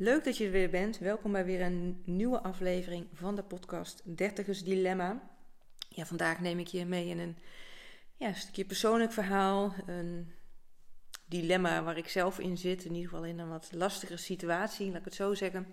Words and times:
Leuk 0.00 0.24
dat 0.24 0.36
je 0.36 0.44
er 0.44 0.50
weer 0.50 0.70
bent. 0.70 0.98
Welkom 0.98 1.32
bij 1.32 1.44
weer 1.44 1.60
een 1.60 2.02
nieuwe 2.04 2.40
aflevering 2.40 3.06
van 3.12 3.36
de 3.36 3.42
podcast 3.42 4.02
Dertigers 4.16 4.64
Dilemma. 4.64 5.30
Ja, 5.88 6.06
vandaag 6.06 6.40
neem 6.40 6.58
ik 6.58 6.66
je 6.66 6.84
mee 6.84 7.06
in 7.06 7.18
een, 7.18 7.36
ja, 8.16 8.32
stukje 8.32 8.64
persoonlijk 8.64 9.12
verhaal. 9.12 9.74
Een 9.86 10.32
dilemma 11.26 11.82
waar 11.82 11.96
ik 11.96 12.08
zelf 12.08 12.38
in 12.38 12.58
zit. 12.58 12.84
In 12.84 12.94
ieder 12.94 13.10
geval 13.10 13.24
in 13.24 13.38
een 13.38 13.48
wat 13.48 13.68
lastigere 13.72 14.18
situatie, 14.18 14.86
laat 14.86 14.98
ik 14.98 15.04
het 15.04 15.14
zo 15.14 15.34
zeggen. 15.34 15.66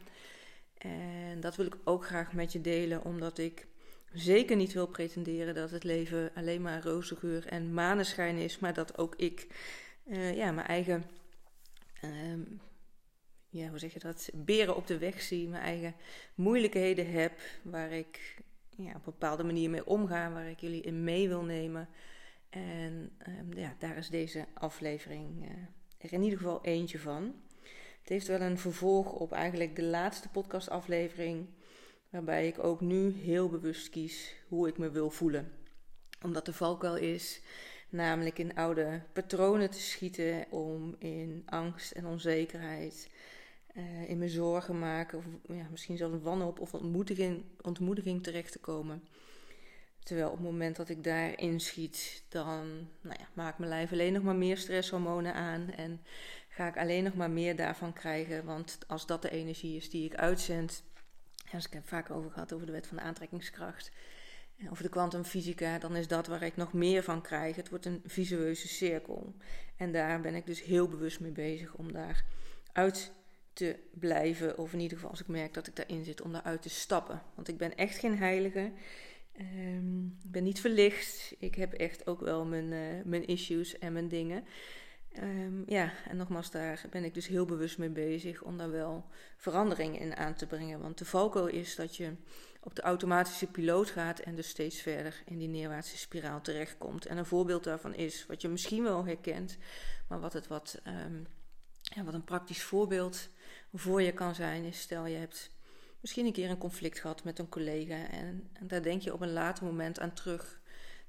En 0.77 1.39
dat 1.39 1.55
wil 1.55 1.65
ik 1.65 1.77
ook 1.83 2.05
graag 2.05 2.33
met 2.33 2.51
je 2.51 2.61
delen, 2.61 3.03
omdat 3.03 3.37
ik 3.37 3.67
zeker 4.13 4.55
niet 4.55 4.73
wil 4.73 4.87
pretenderen 4.87 5.55
dat 5.55 5.71
het 5.71 5.83
leven 5.83 6.31
alleen 6.35 6.61
maar 6.61 6.83
roze 6.83 7.15
geur 7.15 7.45
en 7.47 7.73
maneschijn 7.73 8.37
is. 8.37 8.59
Maar 8.59 8.73
dat 8.73 8.97
ook 8.97 9.15
ik 9.15 9.47
uh, 10.05 10.35
ja, 10.35 10.51
mijn 10.51 10.67
eigen... 10.67 11.03
Ehm, 12.01 12.41
ja, 13.57 13.69
hoe 13.69 13.79
zeg 13.79 13.93
je 13.93 13.99
dat, 13.99 14.29
beren 14.33 14.75
op 14.75 14.87
de 14.87 14.97
weg 14.97 15.21
zie, 15.21 15.47
mijn 15.47 15.63
eigen 15.63 15.95
moeilijkheden 16.35 17.11
heb, 17.11 17.39
waar 17.61 17.91
ik 17.91 18.35
ja, 18.69 18.89
op 18.89 18.95
een 18.95 19.01
bepaalde 19.03 19.43
manier 19.43 19.69
mee 19.69 19.85
omga, 19.85 20.31
waar 20.31 20.49
ik 20.49 20.59
jullie 20.59 20.81
in 20.81 21.03
mee 21.03 21.27
wil 21.27 21.43
nemen. 21.43 21.89
En 22.49 23.11
um, 23.27 23.57
ja, 23.57 23.75
daar 23.79 23.97
is 23.97 24.09
deze 24.09 24.45
aflevering 24.53 25.43
uh, 25.43 25.49
er 25.97 26.13
in 26.13 26.23
ieder 26.23 26.37
geval 26.37 26.63
eentje 26.63 26.99
van. 26.99 27.35
Het 27.99 28.09
heeft 28.09 28.27
wel 28.27 28.41
een 28.41 28.57
vervolg 28.57 29.13
op 29.13 29.31
eigenlijk 29.31 29.75
de 29.75 29.83
laatste 29.83 30.29
podcastaflevering, 30.29 31.47
waarbij 32.09 32.47
ik 32.47 32.63
ook 32.63 32.81
nu 32.81 33.11
heel 33.11 33.49
bewust 33.49 33.89
kies 33.89 34.35
hoe 34.47 34.67
ik 34.67 34.77
me 34.77 34.91
wil 34.91 35.09
voelen. 35.09 35.51
Omdat 36.21 36.45
de 36.45 36.53
valkuil 36.53 36.95
is 36.95 37.41
namelijk 37.89 38.39
in 38.39 38.55
oude 38.55 39.01
patronen 39.13 39.69
te 39.69 39.81
schieten 39.81 40.45
om 40.49 40.95
in 40.99 41.43
angst 41.45 41.91
en 41.91 42.05
onzekerheid 42.05 43.09
uh, 43.77 44.09
in 44.09 44.17
mijn 44.17 44.29
zorgen 44.29 44.79
maken, 44.79 45.17
of 45.17 45.25
ja, 45.47 45.67
misschien 45.71 45.97
zelfs 45.97 46.21
wanhoop 46.21 46.59
of 46.59 46.73
ontmoediging, 46.73 47.43
ontmoediging 47.61 48.23
terecht 48.23 48.51
te 48.51 48.59
komen. 48.59 49.03
Terwijl 49.99 50.29
op 50.29 50.35
het 50.37 50.45
moment 50.45 50.75
dat 50.75 50.89
ik 50.89 51.03
daarin 51.03 51.59
schiet, 51.59 52.23
dan 52.29 52.87
nou 53.01 53.15
ja, 53.19 53.53
mijn 53.57 53.69
lijf 53.69 53.91
alleen 53.91 54.13
nog 54.13 54.23
maar 54.23 54.35
meer 54.35 54.57
stresshormonen 54.57 55.33
aan 55.33 55.69
en 55.71 56.01
ga 56.49 56.67
ik 56.67 56.77
alleen 56.77 57.03
nog 57.03 57.13
maar 57.13 57.31
meer 57.31 57.55
daarvan 57.55 57.93
krijgen. 57.93 58.45
Want 58.45 58.77
als 58.87 59.05
dat 59.05 59.21
de 59.21 59.29
energie 59.29 59.75
is 59.75 59.89
die 59.89 60.05
ik 60.05 60.15
uitzend, 60.15 60.83
ja, 61.51 61.57
ik 61.57 61.73
het 61.73 61.85
vaak 61.85 62.11
over 62.11 62.31
gehad 62.31 62.53
over 62.53 62.65
de 62.65 62.71
wet 62.71 62.87
van 62.87 62.97
de 62.97 63.03
aantrekkingskracht, 63.03 63.91
over 64.69 64.83
de 64.83 64.89
kwantumfysica, 64.89 65.79
dan 65.79 65.95
is 65.95 66.07
dat 66.07 66.27
waar 66.27 66.43
ik 66.43 66.55
nog 66.55 66.73
meer 66.73 67.03
van 67.03 67.21
krijg. 67.21 67.55
Het 67.55 67.69
wordt 67.69 67.85
een 67.85 68.01
visueuze 68.05 68.67
cirkel. 68.67 69.35
En 69.75 69.91
daar 69.91 70.21
ben 70.21 70.35
ik 70.35 70.45
dus 70.45 70.63
heel 70.63 70.87
bewust 70.87 71.19
mee 71.19 71.31
bezig 71.31 71.73
om 71.73 71.91
daar 71.91 72.25
uit 72.73 73.11
te 73.57 73.79
blijven. 73.91 74.57
Of 74.57 74.73
in 74.73 74.79
ieder 74.79 74.97
geval 74.97 75.11
als 75.11 75.21
ik 75.21 75.27
merk 75.27 75.53
dat 75.53 75.67
ik 75.67 75.75
daarin 75.75 76.03
zit, 76.03 76.21
om 76.21 76.31
daaruit 76.31 76.61
te 76.61 76.69
stappen. 76.69 77.21
Want 77.35 77.47
ik 77.47 77.57
ben 77.57 77.75
echt 77.75 77.97
geen 77.97 78.17
heilige. 78.17 78.71
Um, 79.39 80.17
ik 80.23 80.31
ben 80.31 80.43
niet 80.43 80.61
verlicht. 80.61 81.33
Ik 81.39 81.55
heb 81.55 81.73
echt 81.73 82.07
ook 82.07 82.19
wel 82.19 82.45
mijn, 82.45 82.71
uh, 82.71 83.03
mijn 83.03 83.27
issues 83.27 83.79
en 83.79 83.93
mijn 83.93 84.07
dingen. 84.07 84.45
Um, 85.19 85.63
ja, 85.65 85.93
en 86.07 86.17
nogmaals, 86.17 86.51
daar 86.51 86.85
ben 86.89 87.03
ik 87.03 87.13
dus 87.13 87.27
heel 87.27 87.45
bewust 87.45 87.77
mee 87.77 87.89
bezig 87.89 88.43
om 88.43 88.57
daar 88.57 88.71
wel 88.71 89.05
veranderingen 89.37 89.99
in 89.99 90.15
aan 90.15 90.35
te 90.35 90.47
brengen. 90.47 90.79
Want 90.79 90.97
de 90.97 91.05
valkuil 91.05 91.47
is 91.47 91.75
dat 91.75 91.95
je 91.95 92.13
op 92.61 92.75
de 92.75 92.81
automatische 92.81 93.47
piloot 93.47 93.89
gaat 93.89 94.19
en 94.19 94.35
dus 94.35 94.47
steeds 94.49 94.81
verder 94.81 95.21
in 95.25 95.37
die 95.37 95.47
neerwaartse 95.47 95.97
spiraal 95.97 96.41
terechtkomt. 96.41 97.05
En 97.05 97.17
een 97.17 97.25
voorbeeld 97.25 97.63
daarvan 97.63 97.93
is, 97.93 98.25
wat 98.25 98.41
je 98.41 98.47
misschien 98.47 98.83
wel 98.83 99.05
herkent, 99.05 99.57
maar 100.07 100.19
wat 100.19 100.33
het 100.33 100.47
wat, 100.47 100.81
um, 101.05 101.27
ja, 101.81 102.03
wat 102.03 102.13
een 102.13 102.23
praktisch 102.23 102.63
voorbeeld 102.63 103.29
voor 103.73 104.01
je 104.01 104.11
kan 104.11 104.35
zijn, 104.35 104.63
is 104.63 104.79
stel 104.79 105.05
je 105.05 105.17
hebt 105.17 105.51
misschien 105.99 106.25
een 106.25 106.33
keer 106.33 106.49
een 106.49 106.57
conflict 106.57 106.99
gehad 106.99 107.23
met 107.23 107.39
een 107.39 107.49
collega 107.49 108.09
en, 108.09 108.49
en 108.53 108.67
daar 108.67 108.81
denk 108.81 109.01
je 109.01 109.13
op 109.13 109.21
een 109.21 109.33
later 109.33 109.65
moment 109.65 109.99
aan 109.99 110.13
terug. 110.13 110.59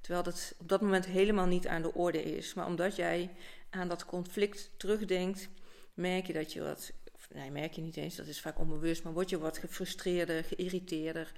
Terwijl 0.01 0.23
dat 0.23 0.55
op 0.59 0.69
dat 0.69 0.81
moment 0.81 1.07
helemaal 1.07 1.47
niet 1.47 1.67
aan 1.67 1.83
de 1.83 1.95
orde 1.95 2.23
is. 2.23 2.55
Maar 2.55 2.67
omdat 2.67 2.97
jij 2.97 3.31
aan 3.71 3.89
dat 3.89 4.05
conflict 4.05 4.71
terugdenkt, 4.77 5.49
merk 5.95 6.27
je 6.27 6.33
dat 6.33 6.53
je 6.53 6.63
wat. 6.63 6.93
Nee, 7.35 7.51
merk 7.51 7.73
je 7.73 7.81
niet 7.81 7.97
eens, 7.97 8.17
dat 8.17 8.27
is 8.27 8.41
vaak 8.41 8.59
onbewust, 8.59 9.03
maar 9.03 9.13
word 9.13 9.31
je 9.31 9.39
wat 9.39 9.59
gefrustreerder, 9.59 10.45
geïrriteerder. 10.45 11.33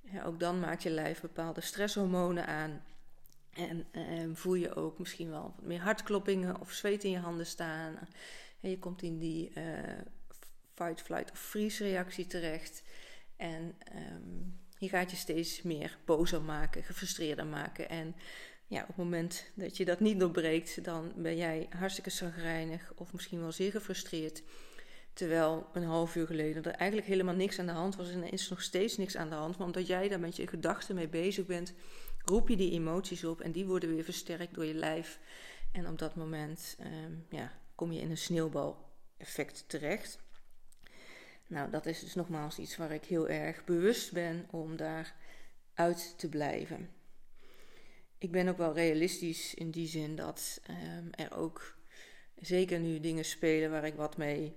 Ja, 0.00 0.24
ook 0.24 0.40
dan 0.40 0.60
maakt 0.60 0.82
je 0.82 0.90
lijf 0.90 1.20
bepaalde 1.20 1.60
stresshormonen 1.60 2.46
aan. 2.46 2.82
En 3.52 3.86
eh, 3.90 4.28
voel 4.32 4.54
je 4.54 4.74
ook 4.74 4.98
misschien 4.98 5.30
wel 5.30 5.54
wat 5.56 5.66
meer 5.66 5.80
hartkloppingen 5.80 6.60
of 6.60 6.72
zweet 6.72 7.04
in 7.04 7.10
je 7.10 7.18
handen 7.18 7.46
staan. 7.46 7.98
En 8.60 8.70
je 8.70 8.78
komt 8.78 9.02
in 9.02 9.18
die 9.18 9.52
uh, 9.54 9.64
fight, 10.74 11.02
flight 11.02 11.30
of 11.30 11.38
freeze 11.38 11.84
reactie 11.84 12.26
terecht. 12.26 12.82
En 13.36 13.74
um, 13.96 14.60
je 14.78 14.88
gaat 14.88 15.10
je 15.10 15.16
steeds 15.16 15.62
meer 15.62 15.98
bozer 16.04 16.42
maken, 16.42 16.82
gefrustreerder 16.82 17.46
maken. 17.46 17.88
En 17.88 18.14
ja, 18.66 18.80
op 18.80 18.86
het 18.86 18.96
moment 18.96 19.44
dat 19.54 19.76
je 19.76 19.84
dat 19.84 20.00
niet 20.00 20.20
doorbreekt, 20.20 20.84
dan 20.84 21.12
ben 21.16 21.36
jij 21.36 21.66
hartstikke 21.76 22.10
zagrijnig 22.10 22.92
of 22.96 23.12
misschien 23.12 23.40
wel 23.40 23.52
zeer 23.52 23.70
gefrustreerd. 23.70 24.42
Terwijl 25.12 25.68
een 25.72 25.84
half 25.84 26.16
uur 26.16 26.26
geleden 26.26 26.62
er 26.62 26.72
eigenlijk 26.72 27.08
helemaal 27.08 27.34
niks 27.34 27.58
aan 27.58 27.66
de 27.66 27.72
hand 27.72 27.96
was 27.96 28.10
en 28.10 28.22
er 28.22 28.32
is 28.32 28.48
nog 28.48 28.62
steeds 28.62 28.96
niks 28.96 29.16
aan 29.16 29.28
de 29.28 29.34
hand. 29.34 29.58
Maar 29.58 29.66
omdat 29.66 29.86
jij 29.86 30.08
daar 30.08 30.20
met 30.20 30.36
je 30.36 30.46
gedachten 30.46 30.94
mee 30.94 31.08
bezig 31.08 31.46
bent, 31.46 31.72
roep 32.24 32.48
je 32.48 32.56
die 32.56 32.72
emoties 32.72 33.24
op 33.24 33.40
en 33.40 33.52
die 33.52 33.66
worden 33.66 33.94
weer 33.94 34.04
versterkt 34.04 34.54
door 34.54 34.64
je 34.64 34.74
lijf. 34.74 35.18
En 35.72 35.88
op 35.88 35.98
dat 35.98 36.14
moment 36.14 36.76
um, 36.80 37.26
ja, 37.28 37.52
kom 37.74 37.92
je 37.92 38.00
in 38.00 38.10
een 38.10 38.16
sneeuwbaleffect 38.16 39.64
terecht. 39.66 40.18
Nou, 41.52 41.70
dat 41.70 41.86
is 41.86 42.00
dus 42.00 42.14
nogmaals 42.14 42.58
iets 42.58 42.76
waar 42.76 42.90
ik 42.90 43.04
heel 43.04 43.28
erg 43.28 43.64
bewust 43.64 44.12
ben 44.12 44.46
om 44.50 44.76
daar 44.76 45.14
uit 45.74 46.14
te 46.18 46.28
blijven. 46.28 46.90
Ik 48.18 48.30
ben 48.30 48.48
ook 48.48 48.56
wel 48.56 48.74
realistisch 48.74 49.54
in 49.54 49.70
die 49.70 49.86
zin 49.86 50.16
dat 50.16 50.60
um, 50.70 51.10
er 51.10 51.36
ook 51.36 51.76
zeker 52.40 52.78
nu 52.78 53.00
dingen 53.00 53.24
spelen 53.24 53.70
waar 53.70 53.84
ik 53.84 53.94
wat 53.94 54.16
mee 54.16 54.54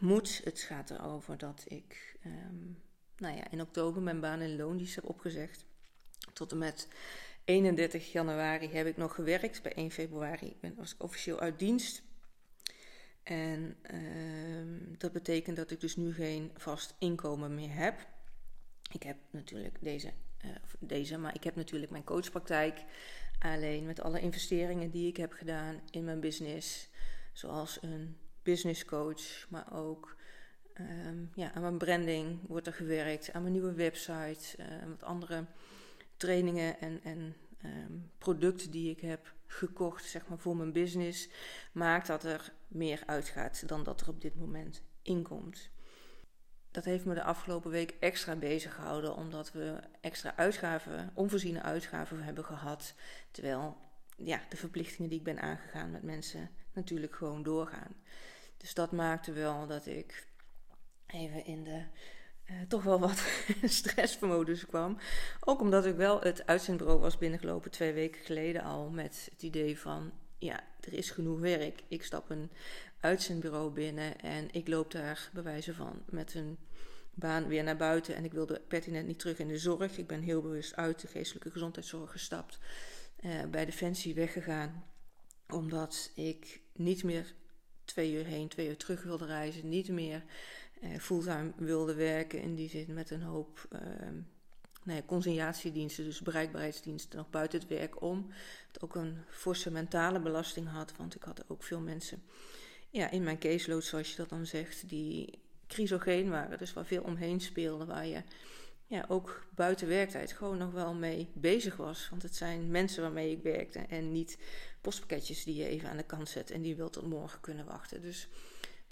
moet. 0.00 0.40
Het 0.44 0.60
gaat 0.60 0.90
erover 0.90 1.38
dat 1.38 1.64
ik 1.68 2.16
um, 2.26 2.82
nou 3.16 3.36
ja, 3.36 3.50
in 3.50 3.60
oktober 3.60 4.02
mijn 4.02 4.20
baan 4.20 4.40
in 4.40 4.56
loondienst 4.56 4.94
heb 4.94 5.08
opgezegd. 5.08 5.66
Tot 6.32 6.52
en 6.52 6.58
met 6.58 6.88
31 7.44 8.12
januari 8.12 8.68
heb 8.68 8.86
ik 8.86 8.96
nog 8.96 9.14
gewerkt. 9.14 9.62
Bij 9.62 9.72
1 9.72 9.90
februari 9.90 10.56
was 10.76 10.94
ik 10.94 11.02
officieel 11.02 11.40
uit 11.40 11.58
dienst. 11.58 12.02
En 13.24 13.76
uh, 13.94 14.96
dat 14.98 15.12
betekent 15.12 15.56
dat 15.56 15.70
ik 15.70 15.80
dus 15.80 15.96
nu 15.96 16.14
geen 16.14 16.50
vast 16.56 16.94
inkomen 16.98 17.54
meer 17.54 17.74
heb. 17.74 18.06
Ik 18.92 19.02
heb 19.02 19.16
natuurlijk 19.30 19.78
deze, 19.80 20.12
uh, 20.44 20.50
deze, 20.78 21.18
maar 21.18 21.34
ik 21.34 21.44
heb 21.44 21.54
natuurlijk 21.56 21.90
mijn 21.90 22.04
coachpraktijk. 22.04 22.84
Alleen 23.38 23.86
met 23.86 24.00
alle 24.00 24.20
investeringen 24.20 24.90
die 24.90 25.08
ik 25.08 25.16
heb 25.16 25.32
gedaan 25.32 25.80
in 25.90 26.04
mijn 26.04 26.20
business, 26.20 26.88
zoals 27.32 27.78
een 27.82 28.16
business 28.42 28.84
coach, 28.84 29.46
maar 29.48 29.72
ook 29.72 30.16
um, 30.80 31.30
ja, 31.34 31.52
aan 31.52 31.62
mijn 31.62 31.78
branding 31.78 32.40
wordt 32.46 32.66
er 32.66 32.72
gewerkt, 32.72 33.32
aan 33.32 33.40
mijn 33.40 33.52
nieuwe 33.52 33.72
website, 33.72 34.56
uh, 34.58 34.66
wat 34.88 35.02
andere 35.02 35.46
trainingen 36.16 36.80
en, 36.80 37.00
en 37.02 37.36
um, 37.64 38.10
producten 38.18 38.70
die 38.70 38.90
ik 38.90 39.00
heb 39.00 39.33
gekocht 39.46 40.04
zeg 40.04 40.26
maar, 40.26 40.38
voor 40.38 40.56
mijn 40.56 40.72
business, 40.72 41.28
maakt 41.72 42.06
dat 42.06 42.24
er 42.24 42.52
meer 42.68 43.02
uitgaat 43.06 43.68
dan 43.68 43.82
dat 43.82 44.00
er 44.00 44.08
op 44.08 44.20
dit 44.20 44.34
moment 44.34 44.82
inkomt. 45.02 45.70
Dat 46.70 46.84
heeft 46.84 47.04
me 47.04 47.14
de 47.14 47.22
afgelopen 47.22 47.70
week 47.70 47.94
extra 48.00 48.36
bezig 48.36 48.74
gehouden, 48.74 49.16
omdat 49.16 49.52
we 49.52 49.80
extra 50.00 50.36
uitgaven, 50.36 51.10
onvoorziene 51.14 51.62
uitgaven 51.62 52.22
hebben 52.22 52.44
gehad. 52.44 52.94
Terwijl 53.30 53.76
ja, 54.16 54.40
de 54.48 54.56
verplichtingen 54.56 55.10
die 55.10 55.18
ik 55.18 55.24
ben 55.24 55.40
aangegaan 55.40 55.90
met 55.90 56.02
mensen 56.02 56.50
natuurlijk 56.72 57.14
gewoon 57.14 57.42
doorgaan. 57.42 57.94
Dus 58.56 58.74
dat 58.74 58.92
maakte 58.92 59.32
wel 59.32 59.66
dat 59.66 59.86
ik 59.86 60.26
even 61.06 61.44
in 61.44 61.64
de 61.64 61.84
uh, 62.50 62.56
toch 62.68 62.82
wel 62.82 63.00
wat 63.00 63.24
stressvermodus 63.62 64.66
kwam. 64.66 64.98
Ook 65.40 65.60
omdat 65.60 65.86
ik 65.86 65.96
wel 65.96 66.20
het 66.20 66.46
uitzendbureau 66.46 67.00
was 67.00 67.18
binnengelopen 67.18 67.70
twee 67.70 67.92
weken 67.92 68.20
geleden 68.24 68.62
al 68.62 68.90
met 68.90 69.28
het 69.30 69.42
idee 69.42 69.78
van 69.78 70.12
ja, 70.38 70.60
er 70.80 70.92
is 70.92 71.10
genoeg 71.10 71.40
werk. 71.40 71.82
Ik 71.88 72.04
stap 72.04 72.30
een 72.30 72.50
uitzendbureau 73.00 73.70
binnen 73.70 74.20
en 74.20 74.48
ik 74.52 74.68
loop 74.68 74.90
daar 74.90 75.30
bij 75.32 75.42
wijze 75.42 75.74
van 75.74 76.02
met 76.06 76.34
een 76.34 76.58
baan 77.14 77.46
weer 77.46 77.62
naar 77.62 77.76
buiten. 77.76 78.14
En 78.14 78.24
ik 78.24 78.32
wilde 78.32 78.60
pertinent 78.68 79.06
niet 79.06 79.18
terug 79.18 79.38
in 79.38 79.48
de 79.48 79.58
zorg. 79.58 79.98
Ik 79.98 80.06
ben 80.06 80.20
heel 80.20 80.42
bewust 80.42 80.76
uit 80.76 81.00
de 81.00 81.06
geestelijke 81.06 81.50
gezondheidszorg 81.50 82.10
gestapt. 82.10 82.58
Uh, 83.20 83.44
bij 83.50 83.64
Defensie 83.64 84.14
weggegaan. 84.14 84.84
Omdat 85.48 86.10
ik 86.14 86.60
niet 86.72 87.04
meer 87.04 87.34
twee 87.84 88.12
uur 88.12 88.24
heen, 88.24 88.48
twee 88.48 88.68
uur 88.68 88.76
terug 88.76 89.02
wilde 89.02 89.26
reizen. 89.26 89.68
Niet 89.68 89.88
meer 89.88 90.24
uh, 90.84 90.98
fulltime 90.98 91.52
wilde 91.56 91.94
werken. 91.94 92.40
In 92.40 92.54
die 92.54 92.68
zin 92.68 92.94
met 92.94 93.10
een 93.10 93.22
hoop 93.22 93.68
uh, 93.72 93.80
nou 94.82 94.98
ja, 94.98 95.04
conciliatiediensten, 95.06 96.04
dus 96.04 96.20
bereikbaarheidsdiensten, 96.20 97.18
nog 97.18 97.30
buiten 97.30 97.58
het 97.58 97.68
werk 97.68 98.02
om. 98.02 98.32
Het 98.66 98.82
ook 98.82 98.94
een 98.94 99.18
forse 99.28 99.70
mentale 99.70 100.20
belasting 100.20 100.68
had, 100.68 100.96
want 100.96 101.14
ik 101.14 101.22
had 101.22 101.44
ook 101.48 101.62
veel 101.62 101.80
mensen 101.80 102.22
ja, 102.90 103.10
in 103.10 103.22
mijn 103.22 103.38
caseload, 103.38 103.84
zoals 103.84 104.10
je 104.10 104.16
dat 104.16 104.28
dan 104.28 104.46
zegt, 104.46 104.88
die 104.88 105.38
chrysogeen 105.66 106.28
waren, 106.28 106.58
dus 106.58 106.72
waar 106.72 106.86
veel 106.86 107.02
omheen 107.02 107.40
speelde, 107.40 107.84
waar 107.84 108.06
je 108.06 108.22
ja, 108.86 109.04
ook 109.08 109.46
buiten 109.54 109.88
werktijd 109.88 110.32
gewoon 110.32 110.58
nog 110.58 110.72
wel 110.72 110.94
mee 110.94 111.30
bezig 111.34 111.76
was. 111.76 112.08
Want 112.10 112.22
het 112.22 112.36
zijn 112.36 112.70
mensen 112.70 113.02
waarmee 113.02 113.30
ik 113.30 113.42
werkte 113.42 113.78
en 113.78 114.12
niet 114.12 114.38
postpakketjes 114.80 115.44
die 115.44 115.54
je 115.54 115.66
even 115.66 115.88
aan 115.88 115.96
de 115.96 116.02
kant 116.02 116.28
zet 116.28 116.50
en 116.50 116.62
die 116.62 116.76
wil 116.76 116.90
tot 116.90 117.06
morgen 117.06 117.40
kunnen 117.40 117.64
wachten. 117.64 118.00
Dus 118.00 118.28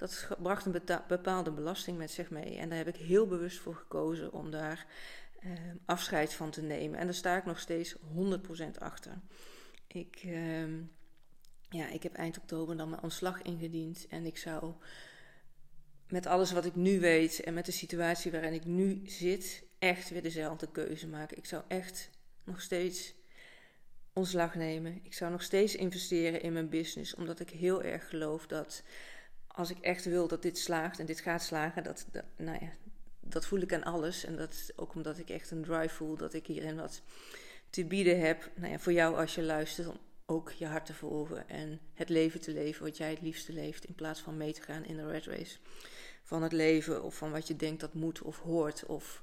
dat 0.03 0.29
bracht 0.39 0.65
een 0.65 0.83
bepaalde 1.09 1.51
belasting 1.51 1.99
met 1.99 2.11
zich 2.11 2.31
mee. 2.31 2.57
En 2.57 2.69
daar 2.69 2.79
heb 2.79 2.89
ik 2.89 2.97
heel 2.97 3.27
bewust 3.27 3.59
voor 3.59 3.75
gekozen 3.75 4.33
om 4.33 4.51
daar 4.51 4.87
eh, 5.41 5.51
afscheid 5.85 6.35
van 6.35 6.51
te 6.51 6.63
nemen. 6.63 6.99
En 6.99 7.05
daar 7.05 7.15
sta 7.15 7.37
ik 7.37 7.45
nog 7.45 7.59
steeds 7.59 7.97
100% 7.97 7.99
achter. 8.79 9.21
Ik, 9.87 10.17
eh, 10.25 10.67
ja, 11.69 11.89
ik 11.93 12.03
heb 12.03 12.15
eind 12.15 12.39
oktober 12.39 12.77
dan 12.77 12.91
mijn 12.91 13.03
ontslag 13.03 13.43
ingediend 13.43 14.07
en 14.09 14.27
ik 14.27 14.39
zou 14.39 14.75
met 16.09 16.27
alles 16.27 16.53
wat 16.53 16.65
ik 16.65 16.75
nu 16.75 17.01
weet 17.01 17.41
en 17.41 17.55
met 17.55 17.67
de 17.67 17.73
situatie 17.73 18.31
waarin 18.31 18.53
ik 18.53 18.65
nu 18.65 19.03
zit, 19.05 19.65
echt 19.79 20.11
weer 20.11 20.23
dezelfde 20.23 20.71
keuze 20.73 21.09
maken. 21.09 21.37
Ik 21.37 21.47
zou 21.47 21.63
echt 21.69 22.11
nog 22.45 22.61
steeds 22.61 23.15
ontslag 24.13 24.55
nemen. 24.55 25.01
Ik 25.03 25.15
zou 25.15 25.31
nog 25.31 25.43
steeds 25.43 25.75
investeren 25.75 26.43
in 26.43 26.53
mijn 26.53 26.69
business, 26.69 27.15
omdat 27.15 27.41
ik 27.41 27.51
heel 27.51 27.83
erg 27.83 28.09
geloof 28.09 28.47
dat 28.47 28.83
als 29.53 29.71
ik 29.71 29.79
echt 29.79 30.05
wil 30.05 30.29
dat 30.29 30.43
dit 30.43 30.59
slaagt 30.59 30.99
en 30.99 31.07
dit 31.07 31.21
gaat 31.21 31.43
slagen, 31.43 31.83
dat, 31.83 32.07
nou 32.37 32.59
ja, 32.61 32.71
dat 33.21 33.47
voel 33.47 33.61
ik 33.61 33.73
aan 33.73 33.85
alles. 33.85 34.25
En 34.25 34.37
dat 34.37 34.73
ook 34.77 34.95
omdat 34.95 35.19
ik 35.19 35.31
echt 35.31 35.51
een 35.51 35.63
drive 35.63 35.95
voel 35.95 36.17
dat 36.17 36.35
ik 36.35 36.47
hierin 36.47 36.77
wat 36.77 37.03
te 37.71 37.85
bieden 37.85 38.21
heb. 38.21 38.51
Nou 38.55 38.73
ja, 38.73 38.79
voor 38.79 38.93
jou 38.93 39.17
als 39.17 39.35
je 39.35 39.43
luistert, 39.43 39.89
om 39.89 39.99
ook 40.27 40.51
je 40.51 40.67
hart 40.67 40.87
te 40.87 40.95
volgen 40.95 41.49
en 41.49 41.81
het 41.95 42.09
leven 42.09 42.41
te 42.41 42.53
leven 42.53 42.85
wat 42.85 42.97
jij 42.97 43.11
het 43.11 43.21
liefste 43.21 43.53
leeft, 43.53 43.85
in 43.85 43.95
plaats 43.95 44.21
van 44.21 44.37
mee 44.37 44.53
te 44.53 44.63
gaan 44.63 44.85
in 44.85 44.97
de 44.97 45.11
red 45.11 45.25
race 45.25 45.59
van 46.23 46.43
het 46.43 46.53
leven 46.53 47.03
of 47.03 47.17
van 47.17 47.31
wat 47.31 47.49
je 47.49 47.57
denkt 47.57 47.81
dat 47.81 47.95
moet 47.95 48.23
of 48.23 48.39
hoort. 48.39 48.87
Of 48.87 49.23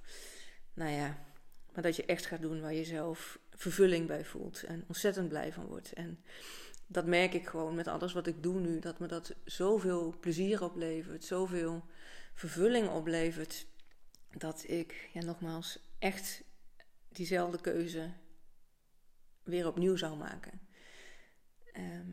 nou 0.74 0.92
ja, 0.92 1.26
maar 1.74 1.84
dat 1.84 1.96
je 1.96 2.06
echt 2.06 2.26
gaat 2.26 2.42
doen 2.42 2.62
waar 2.62 2.74
je 2.74 2.84
zelf 2.84 3.40
vervulling 3.56 4.08
bij 4.08 4.26
voelt 4.26 4.64
en 4.64 4.84
ontzettend 4.88 5.28
blij 5.30 5.54
van 5.54 5.66
wordt. 5.66 5.94
En 5.94 6.24
dat 6.92 7.06
merk 7.06 7.34
ik 7.34 7.48
gewoon 7.48 7.76
met 7.76 7.88
alles 7.88 8.14
wat 8.14 8.28
ik 8.28 8.44
doe 8.44 8.60
nu, 8.60 8.80
dat 8.80 9.00
me 9.00 9.08
dat 9.08 9.36
zoveel 9.46 10.16
plezier 10.20 10.64
oplevert, 10.64 11.24
zoveel 11.24 11.86
vervulling 12.34 12.90
oplevert, 12.90 13.68
dat 14.32 14.64
ik, 14.68 15.10
ja, 15.14 15.24
nogmaals, 15.24 15.80
echt 16.00 16.44
diezelfde 17.10 17.62
keuze 17.62 18.14
weer 19.44 19.68
opnieuw 19.68 19.96
zou 19.96 20.18
maken. 20.18 20.60
Ehm, 21.74 22.12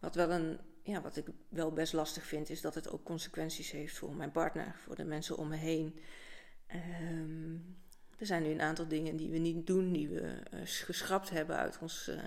wat 0.00 0.14
wel 0.14 0.30
een 0.30 0.60
ja, 0.86 1.00
wat 1.00 1.16
ik 1.16 1.26
wel 1.48 1.72
best 1.72 1.92
lastig 1.92 2.24
vind, 2.24 2.50
is 2.50 2.60
dat 2.60 2.74
het 2.74 2.90
ook 2.90 3.04
consequenties 3.04 3.70
heeft 3.70 3.98
voor 3.98 4.14
mijn 4.14 4.32
partner, 4.32 4.74
voor 4.78 4.96
de 4.96 5.04
mensen 5.04 5.36
om 5.36 5.48
me 5.48 5.56
heen. 5.56 5.98
Ehm, 6.66 7.54
er 8.18 8.26
zijn 8.26 8.42
nu 8.42 8.50
een 8.50 8.60
aantal 8.60 8.88
dingen 8.88 9.16
die 9.16 9.30
we 9.30 9.38
niet 9.38 9.66
doen, 9.66 9.92
die 9.92 10.08
we 10.08 10.42
uh, 10.54 10.60
geschrapt 10.64 11.30
hebben 11.30 11.56
uit 11.56 11.78
ons, 11.78 12.08
uh, 12.08 12.24